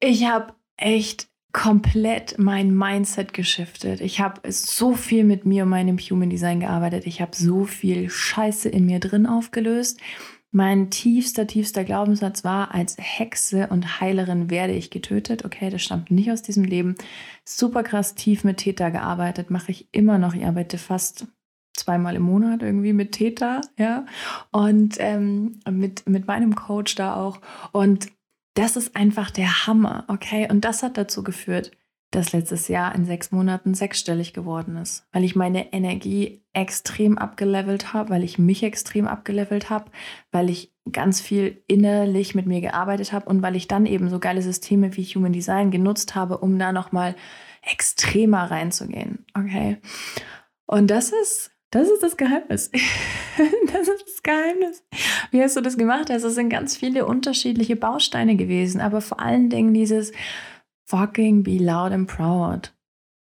Ich 0.00 0.26
habe 0.26 0.54
echt 0.76 1.28
komplett 1.52 2.38
mein 2.38 2.76
Mindset 2.76 3.32
geschiftet. 3.32 4.00
Ich 4.00 4.20
habe 4.20 4.40
so 4.50 4.94
viel 4.94 5.24
mit 5.24 5.46
mir 5.46 5.64
und 5.64 5.70
meinem 5.70 5.98
Human 5.98 6.30
Design 6.30 6.60
gearbeitet. 6.60 7.06
Ich 7.06 7.20
habe 7.20 7.34
so 7.34 7.64
viel 7.64 8.08
Scheiße 8.08 8.68
in 8.68 8.86
mir 8.86 9.00
drin 9.00 9.26
aufgelöst. 9.26 9.98
Mein 10.52 10.90
tiefster, 10.90 11.46
tiefster 11.46 11.84
Glaubenssatz 11.84 12.42
war, 12.42 12.74
als 12.74 12.96
Hexe 12.98 13.68
und 13.68 14.00
Heilerin 14.00 14.50
werde 14.50 14.72
ich 14.72 14.90
getötet. 14.90 15.44
Okay, 15.44 15.70
das 15.70 15.82
stammt 15.82 16.10
nicht 16.10 16.30
aus 16.32 16.42
diesem 16.42 16.64
Leben. 16.64 16.96
Super 17.44 17.84
krass 17.84 18.16
tief 18.16 18.42
mit 18.42 18.56
Täter 18.56 18.90
gearbeitet, 18.90 19.50
mache 19.50 19.70
ich 19.70 19.88
immer 19.92 20.18
noch. 20.18 20.34
Ich 20.34 20.44
arbeite 20.44 20.76
fast 20.76 21.28
zweimal 21.76 22.16
im 22.16 22.22
Monat 22.22 22.62
irgendwie 22.62 22.92
mit 22.92 23.12
Täter, 23.12 23.60
ja. 23.78 24.06
Und 24.50 24.96
ähm, 24.98 25.60
mit, 25.70 26.08
mit 26.08 26.26
meinem 26.26 26.56
Coach 26.56 26.96
da 26.96 27.14
auch. 27.14 27.40
Und 27.70 28.08
das 28.54 28.76
ist 28.76 28.96
einfach 28.96 29.30
der 29.30 29.66
Hammer, 29.68 30.04
okay? 30.08 30.48
Und 30.50 30.64
das 30.64 30.82
hat 30.82 30.96
dazu 30.96 31.22
geführt, 31.22 31.70
dass 32.10 32.32
letztes 32.32 32.68
Jahr 32.68 32.94
in 32.94 33.04
sechs 33.04 33.30
Monaten 33.30 33.74
sechsstellig 33.74 34.32
geworden 34.32 34.76
ist, 34.76 35.06
weil 35.12 35.24
ich 35.24 35.36
meine 35.36 35.72
Energie 35.72 36.42
extrem 36.52 37.18
abgelevelt 37.18 37.92
habe, 37.92 38.10
weil 38.10 38.24
ich 38.24 38.38
mich 38.38 38.62
extrem 38.62 39.06
abgelevelt 39.06 39.70
habe, 39.70 39.90
weil 40.32 40.50
ich 40.50 40.72
ganz 40.90 41.20
viel 41.20 41.62
innerlich 41.68 42.34
mit 42.34 42.46
mir 42.46 42.60
gearbeitet 42.60 43.12
habe 43.12 43.28
und 43.28 43.42
weil 43.42 43.54
ich 43.54 43.68
dann 43.68 43.86
eben 43.86 44.08
so 44.08 44.18
geile 44.18 44.42
Systeme 44.42 44.96
wie 44.96 45.04
Human 45.04 45.32
Design 45.32 45.70
genutzt 45.70 46.14
habe, 46.14 46.38
um 46.38 46.58
da 46.58 46.72
nochmal 46.72 47.14
extremer 47.62 48.50
reinzugehen, 48.50 49.24
okay? 49.34 49.78
Und 50.66 50.90
das 50.90 51.10
ist 51.10 51.52
das 51.70 51.88
ist 51.88 52.02
das 52.02 52.16
Geheimnis. 52.16 52.70
das 53.72 53.88
ist 53.88 54.04
das 54.04 54.22
Geheimnis. 54.24 54.82
Wie 55.30 55.40
hast 55.40 55.56
du 55.56 55.60
das 55.60 55.76
gemacht? 55.76 56.10
Also 56.10 56.26
es 56.26 56.34
sind 56.34 56.48
ganz 56.48 56.76
viele 56.76 57.06
unterschiedliche 57.06 57.76
Bausteine 57.76 58.34
gewesen, 58.34 58.80
aber 58.80 59.00
vor 59.00 59.20
allen 59.20 59.50
Dingen 59.50 59.72
dieses 59.72 60.10
fucking 60.90 61.42
be 61.42 61.58
loud 61.58 61.92
and 61.92 62.08
proud. 62.08 62.70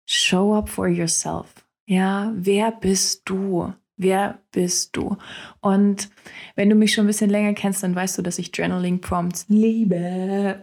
Show 0.07 0.55
up 0.55 0.69
for 0.69 0.89
yourself. 0.89 1.67
Ja, 1.87 2.33
wer 2.35 2.71
bist 2.71 3.23
du? 3.25 3.73
Wer 3.97 4.39
bist 4.53 4.95
du? 4.95 5.17
Und 5.61 6.11
wenn 6.55 6.69
du 6.69 6.77
mich 6.77 6.93
schon 6.93 7.05
ein 7.05 7.07
bisschen 7.07 7.31
länger 7.31 7.55
kennst, 7.55 7.83
dann 7.83 7.95
weißt 7.95 8.19
du, 8.19 8.23
dass 8.23 8.39
ich 8.39 8.55
Journaling 8.55 9.01
Prompts 9.01 9.47
liebe. 9.49 10.61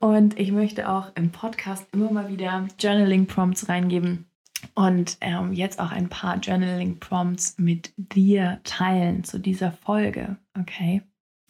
Und 0.00 0.38
ich 0.40 0.50
möchte 0.50 0.88
auch 0.88 1.12
im 1.14 1.30
Podcast 1.30 1.86
immer 1.92 2.10
mal 2.10 2.28
wieder 2.28 2.66
Journaling 2.80 3.26
Prompts 3.26 3.68
reingeben 3.68 4.26
und 4.74 5.18
ähm, 5.20 5.52
jetzt 5.52 5.78
auch 5.78 5.92
ein 5.92 6.08
paar 6.08 6.38
Journaling 6.38 6.98
Prompts 6.98 7.58
mit 7.58 7.92
dir 7.96 8.60
teilen 8.64 9.22
zu 9.22 9.38
dieser 9.38 9.70
Folge. 9.70 10.36
Okay. 10.58 11.02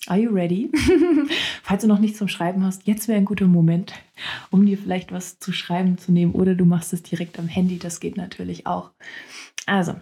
Are 0.08 0.18
you 0.18 0.30
ready? 0.30 0.70
Falls 1.62 1.82
du 1.82 1.88
noch 1.88 2.00
nichts 2.00 2.18
zum 2.18 2.26
Schreiben 2.26 2.64
hast, 2.64 2.86
jetzt 2.88 3.06
wäre 3.06 3.18
ein 3.18 3.24
guter 3.24 3.46
Moment, 3.46 3.92
um 4.50 4.66
dir 4.66 4.76
vielleicht 4.76 5.12
was 5.12 5.38
zu 5.38 5.52
schreiben 5.52 5.96
zu 5.96 6.10
nehmen 6.10 6.32
oder 6.32 6.56
du 6.56 6.64
machst 6.64 6.92
es 6.92 7.04
direkt 7.04 7.38
am 7.38 7.46
Handy. 7.46 7.78
Das 7.78 8.00
geht 8.00 8.16
natürlich 8.16 8.66
auch. 8.66 8.90
Also, 9.66 9.94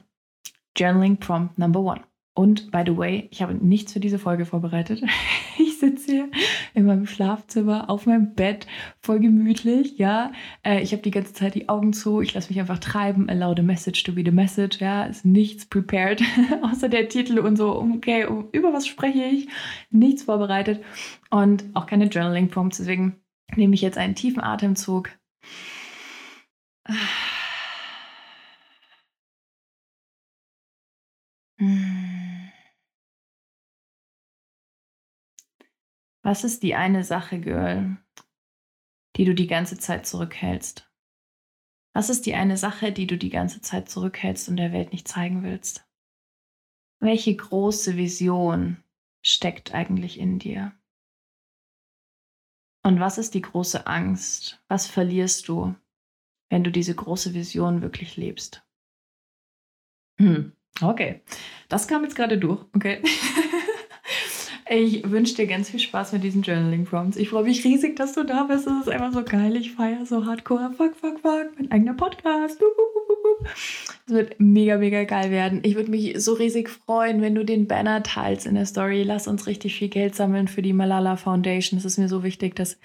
Journaling 0.76 1.18
Prompt 1.18 1.58
Number 1.58 1.80
One. 1.80 2.00
Und 2.32 2.70
by 2.70 2.82
the 2.86 2.96
way, 2.96 3.28
ich 3.30 3.42
habe 3.42 3.54
nichts 3.54 3.92
für 3.92 4.00
diese 4.00 4.18
Folge 4.18 4.46
vorbereitet. 4.46 5.02
Hier 6.11 6.29
in 6.75 6.87
meinem 6.87 7.07
Schlafzimmer 7.07 7.88
auf 7.88 8.07
meinem 8.07 8.35
Bett, 8.35 8.66
voll 9.01 9.20
gemütlich, 9.20 9.96
ja. 9.96 10.33
Äh, 10.64 10.83
ich 10.83 10.92
habe 10.92 11.03
die 11.03 11.12
ganze 11.12 11.33
Zeit 11.33 11.55
die 11.55 11.68
Augen 11.68 11.92
zu, 11.92 12.20
ich 12.20 12.35
lasse 12.35 12.49
mich 12.49 12.59
einfach 12.59 12.79
treiben. 12.79 13.29
Allow 13.31 13.55
the 13.57 13.62
message 13.62 14.03
to 14.03 14.12
be 14.12 14.23
the 14.25 14.33
message, 14.33 14.81
ja. 14.81 15.05
Ist 15.05 15.25
nichts 15.25 15.66
prepared, 15.66 16.20
außer 16.62 16.88
der 16.88 17.09
Titel 17.09 17.38
und 17.38 17.57
so, 17.57 17.77
okay, 17.77 18.27
über 18.51 18.73
was 18.73 18.88
spreche 18.88 19.25
ich? 19.25 19.49
Nichts 19.90 20.25
vorbereitet 20.25 20.85
und 21.31 21.64
auch 21.75 21.87
keine 21.87 22.07
Journaling 22.07 22.49
Prompts. 22.49 22.79
Deswegen 22.79 23.20
nehme 23.55 23.75
ich 23.75 23.83
jetzt 23.83 23.99
einen 23.99 24.16
tiefen 24.16 24.42
Atemzug. 24.42 25.11
Was 36.30 36.44
ist 36.44 36.62
die 36.62 36.76
eine 36.76 37.02
Sache, 37.02 37.40
Girl, 37.40 37.96
die 39.16 39.24
du 39.24 39.34
die 39.34 39.48
ganze 39.48 39.78
Zeit 39.78 40.06
zurückhältst? 40.06 40.88
Was 41.92 42.08
ist 42.08 42.24
die 42.24 42.36
eine 42.36 42.56
Sache, 42.56 42.92
die 42.92 43.08
du 43.08 43.18
die 43.18 43.30
ganze 43.30 43.62
Zeit 43.62 43.88
zurückhältst 43.88 44.48
und 44.48 44.56
der 44.56 44.72
Welt 44.72 44.92
nicht 44.92 45.08
zeigen 45.08 45.42
willst? 45.42 45.84
Welche 47.00 47.34
große 47.34 47.96
Vision 47.96 48.80
steckt 49.26 49.74
eigentlich 49.74 50.20
in 50.20 50.38
dir? 50.38 50.72
Und 52.84 53.00
was 53.00 53.18
ist 53.18 53.34
die 53.34 53.42
große 53.42 53.88
Angst? 53.88 54.62
Was 54.68 54.86
verlierst 54.86 55.48
du, 55.48 55.74
wenn 56.48 56.62
du 56.62 56.70
diese 56.70 56.94
große 56.94 57.34
Vision 57.34 57.82
wirklich 57.82 58.16
lebst? 58.16 58.64
Hm, 60.20 60.52
okay. 60.80 61.22
Das 61.68 61.88
kam 61.88 62.04
jetzt 62.04 62.14
gerade 62.14 62.38
durch, 62.38 62.64
okay. 62.72 63.02
Ich 64.72 65.11
wünsche 65.11 65.35
dir 65.35 65.48
ganz 65.48 65.68
viel 65.68 65.80
Spaß 65.80 66.12
mit 66.12 66.22
diesen 66.22 66.42
Journaling-Prompts. 66.42 67.16
Ich 67.16 67.30
freue 67.30 67.42
mich 67.42 67.64
riesig, 67.64 67.96
dass 67.96 68.12
du 68.12 68.22
da 68.22 68.44
bist. 68.44 68.68
Es 68.68 68.87
ist 68.87 68.88
einfach 68.88 69.12
so 69.12 69.24
geil. 69.24 69.56
Ich 69.56 69.72
feiere 69.72 70.06
so 70.06 70.24
hardcore. 70.24 70.70
Fuck, 70.76 70.94
fuck, 70.94 71.18
fuck. 71.18 71.50
Mein 71.59 71.72
eigener 71.72 71.94
Podcast. 71.94 72.62
Es 74.06 74.14
wird 74.14 74.37
mega, 74.38 74.78
mega 74.78 75.02
geil 75.02 75.33
werden. 75.33 75.59
Ich 75.64 75.74
würde 75.74 75.90
mich 75.90 76.22
so 76.22 76.35
riesig 76.35 76.70
freuen, 76.70 77.20
wenn 77.20 77.35
du 77.35 77.44
den 77.44 77.66
Banner 77.66 78.04
teilst 78.04 78.46
in 78.46 78.54
der 78.54 78.64
Story. 78.64 79.02
Lass 79.02 79.26
uns 79.26 79.48
richtig 79.48 79.74
viel 79.74 79.88
Geld 79.88 80.14
sammeln 80.14 80.46
für 80.46 80.62
die 80.62 80.72
Malala 80.72 81.16
Foundation. 81.16 81.76
Es 81.76 81.85
ist 81.85 81.98
mir 81.98 82.09
so 82.09 82.22
wichtig, 82.22 82.54
dass 82.54 82.78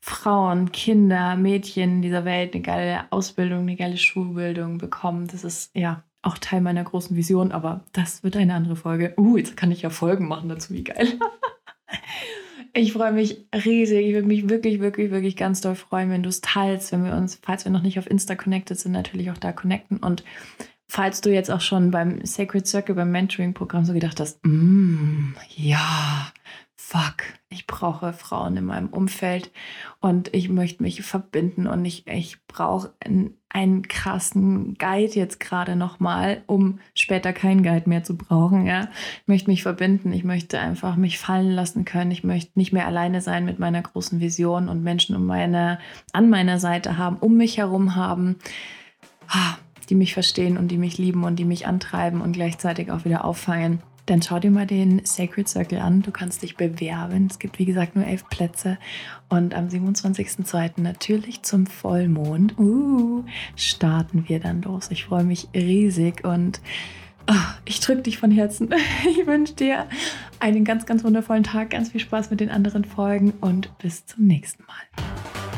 Frauen, 0.00 0.72
Kinder, 0.72 1.36
Mädchen 1.36 2.02
dieser 2.02 2.24
Welt 2.24 2.54
eine 2.54 2.62
geile 2.62 3.04
Ausbildung, 3.10 3.60
eine 3.60 3.76
geile 3.76 3.98
Schulbildung 3.98 4.78
bekommen. 4.78 5.28
Das 5.28 5.44
ist, 5.44 5.70
ja, 5.76 6.02
auch 6.22 6.38
Teil 6.38 6.60
meiner 6.60 6.84
großen 6.84 7.16
Vision, 7.16 7.52
aber 7.52 7.84
das 7.92 8.22
wird 8.22 8.36
eine 8.36 8.54
andere 8.54 8.76
Folge. 8.76 9.14
Uh, 9.16 9.36
jetzt 9.36 9.56
kann 9.56 9.70
ich 9.70 9.82
ja 9.82 9.90
Folgen 9.90 10.28
machen 10.28 10.48
dazu, 10.48 10.74
wie 10.74 10.84
geil. 10.84 11.18
ich 12.74 12.92
freue 12.92 13.12
mich 13.12 13.46
riesig. 13.54 14.06
Ich 14.06 14.14
würde 14.14 14.28
mich 14.28 14.48
wirklich, 14.48 14.80
wirklich, 14.80 15.10
wirklich 15.10 15.36
ganz 15.36 15.60
doll 15.60 15.74
freuen, 15.74 16.10
wenn 16.10 16.22
du 16.22 16.28
es 16.28 16.40
teilst, 16.40 16.92
wenn 16.92 17.04
wir 17.04 17.14
uns, 17.14 17.38
falls 17.42 17.64
wir 17.64 17.72
noch 17.72 17.82
nicht 17.82 17.98
auf 17.98 18.10
Insta 18.10 18.34
connected 18.34 18.78
sind, 18.78 18.92
natürlich 18.92 19.30
auch 19.30 19.38
da 19.38 19.52
connecten. 19.52 19.98
Und 19.98 20.24
falls 20.88 21.20
du 21.20 21.32
jetzt 21.32 21.50
auch 21.50 21.60
schon 21.60 21.90
beim 21.90 22.24
Sacred 22.24 22.66
Circle, 22.66 22.94
beim 22.94 23.10
Mentoring-Programm 23.12 23.84
so 23.84 23.92
gedacht 23.92 24.20
hast, 24.20 24.44
mm, 24.44 25.34
ja, 25.56 26.32
fuck, 26.82 27.22
ich 27.50 27.68
brauche 27.68 28.12
Frauen 28.12 28.56
in 28.56 28.64
meinem 28.64 28.88
Umfeld 28.88 29.52
und 30.00 30.34
ich 30.34 30.48
möchte 30.48 30.82
mich 30.82 31.02
verbinden 31.02 31.68
und 31.68 31.84
ich, 31.84 32.04
ich 32.08 32.44
brauche 32.48 32.92
einen, 33.04 33.34
einen 33.48 33.86
krassen 33.86 34.74
Guide 34.74 35.12
jetzt 35.12 35.38
gerade 35.38 35.76
nochmal, 35.76 36.42
um 36.46 36.80
später 36.94 37.32
keinen 37.32 37.62
Guide 37.62 37.88
mehr 37.88 38.02
zu 38.02 38.16
brauchen. 38.16 38.66
Ja? 38.66 38.88
Ich 39.20 39.28
möchte 39.28 39.50
mich 39.50 39.62
verbinden, 39.62 40.12
ich 40.12 40.24
möchte 40.24 40.58
einfach 40.58 40.96
mich 40.96 41.18
fallen 41.18 41.52
lassen 41.52 41.84
können, 41.84 42.10
ich 42.10 42.24
möchte 42.24 42.58
nicht 42.58 42.72
mehr 42.72 42.86
alleine 42.86 43.20
sein 43.20 43.44
mit 43.44 43.60
meiner 43.60 43.82
großen 43.82 44.18
Vision 44.18 44.68
und 44.68 44.82
Menschen 44.82 45.14
um 45.14 45.26
meine, 45.26 45.78
an 46.12 46.28
meiner 46.28 46.58
Seite 46.58 46.96
haben, 46.96 47.18
um 47.18 47.36
mich 47.36 47.58
herum 47.58 47.94
haben, 47.94 48.36
ah, 49.28 49.58
die 49.90 49.94
mich 49.94 50.14
verstehen 50.14 50.56
und 50.56 50.68
die 50.68 50.78
mich 50.78 50.98
lieben 50.98 51.22
und 51.22 51.36
die 51.36 51.44
mich 51.44 51.68
antreiben 51.68 52.20
und 52.20 52.32
gleichzeitig 52.32 52.90
auch 52.90 53.04
wieder 53.04 53.24
auffangen 53.24 53.80
dann 54.10 54.22
schau 54.22 54.40
dir 54.40 54.50
mal 54.50 54.66
den 54.66 55.04
Sacred 55.04 55.48
Circle 55.48 55.78
an. 55.78 56.02
Du 56.02 56.10
kannst 56.10 56.42
dich 56.42 56.56
bewerben. 56.56 57.28
Es 57.30 57.38
gibt, 57.38 57.60
wie 57.60 57.64
gesagt, 57.64 57.94
nur 57.94 58.04
elf 58.04 58.28
Plätze. 58.28 58.76
Und 59.28 59.54
am 59.54 59.68
27.02. 59.68 60.80
natürlich 60.80 61.42
zum 61.42 61.66
Vollmond 61.66 62.58
uh, 62.58 63.24
starten 63.54 64.28
wir 64.28 64.40
dann 64.40 64.62
los. 64.62 64.88
Ich 64.90 65.04
freue 65.04 65.22
mich 65.22 65.48
riesig 65.54 66.24
und 66.24 66.60
oh, 67.28 67.34
ich 67.64 67.78
drücke 67.78 68.02
dich 68.02 68.18
von 68.18 68.32
Herzen. 68.32 68.70
Ich 69.08 69.26
wünsche 69.26 69.54
dir 69.54 69.86
einen 70.40 70.64
ganz, 70.64 70.86
ganz 70.86 71.04
wundervollen 71.04 71.44
Tag, 71.44 71.70
ganz 71.70 71.90
viel 71.90 72.00
Spaß 72.00 72.30
mit 72.30 72.40
den 72.40 72.50
anderen 72.50 72.84
Folgen 72.84 73.32
und 73.40 73.76
bis 73.78 74.06
zum 74.06 74.26
nächsten 74.26 74.64
Mal. 74.64 75.49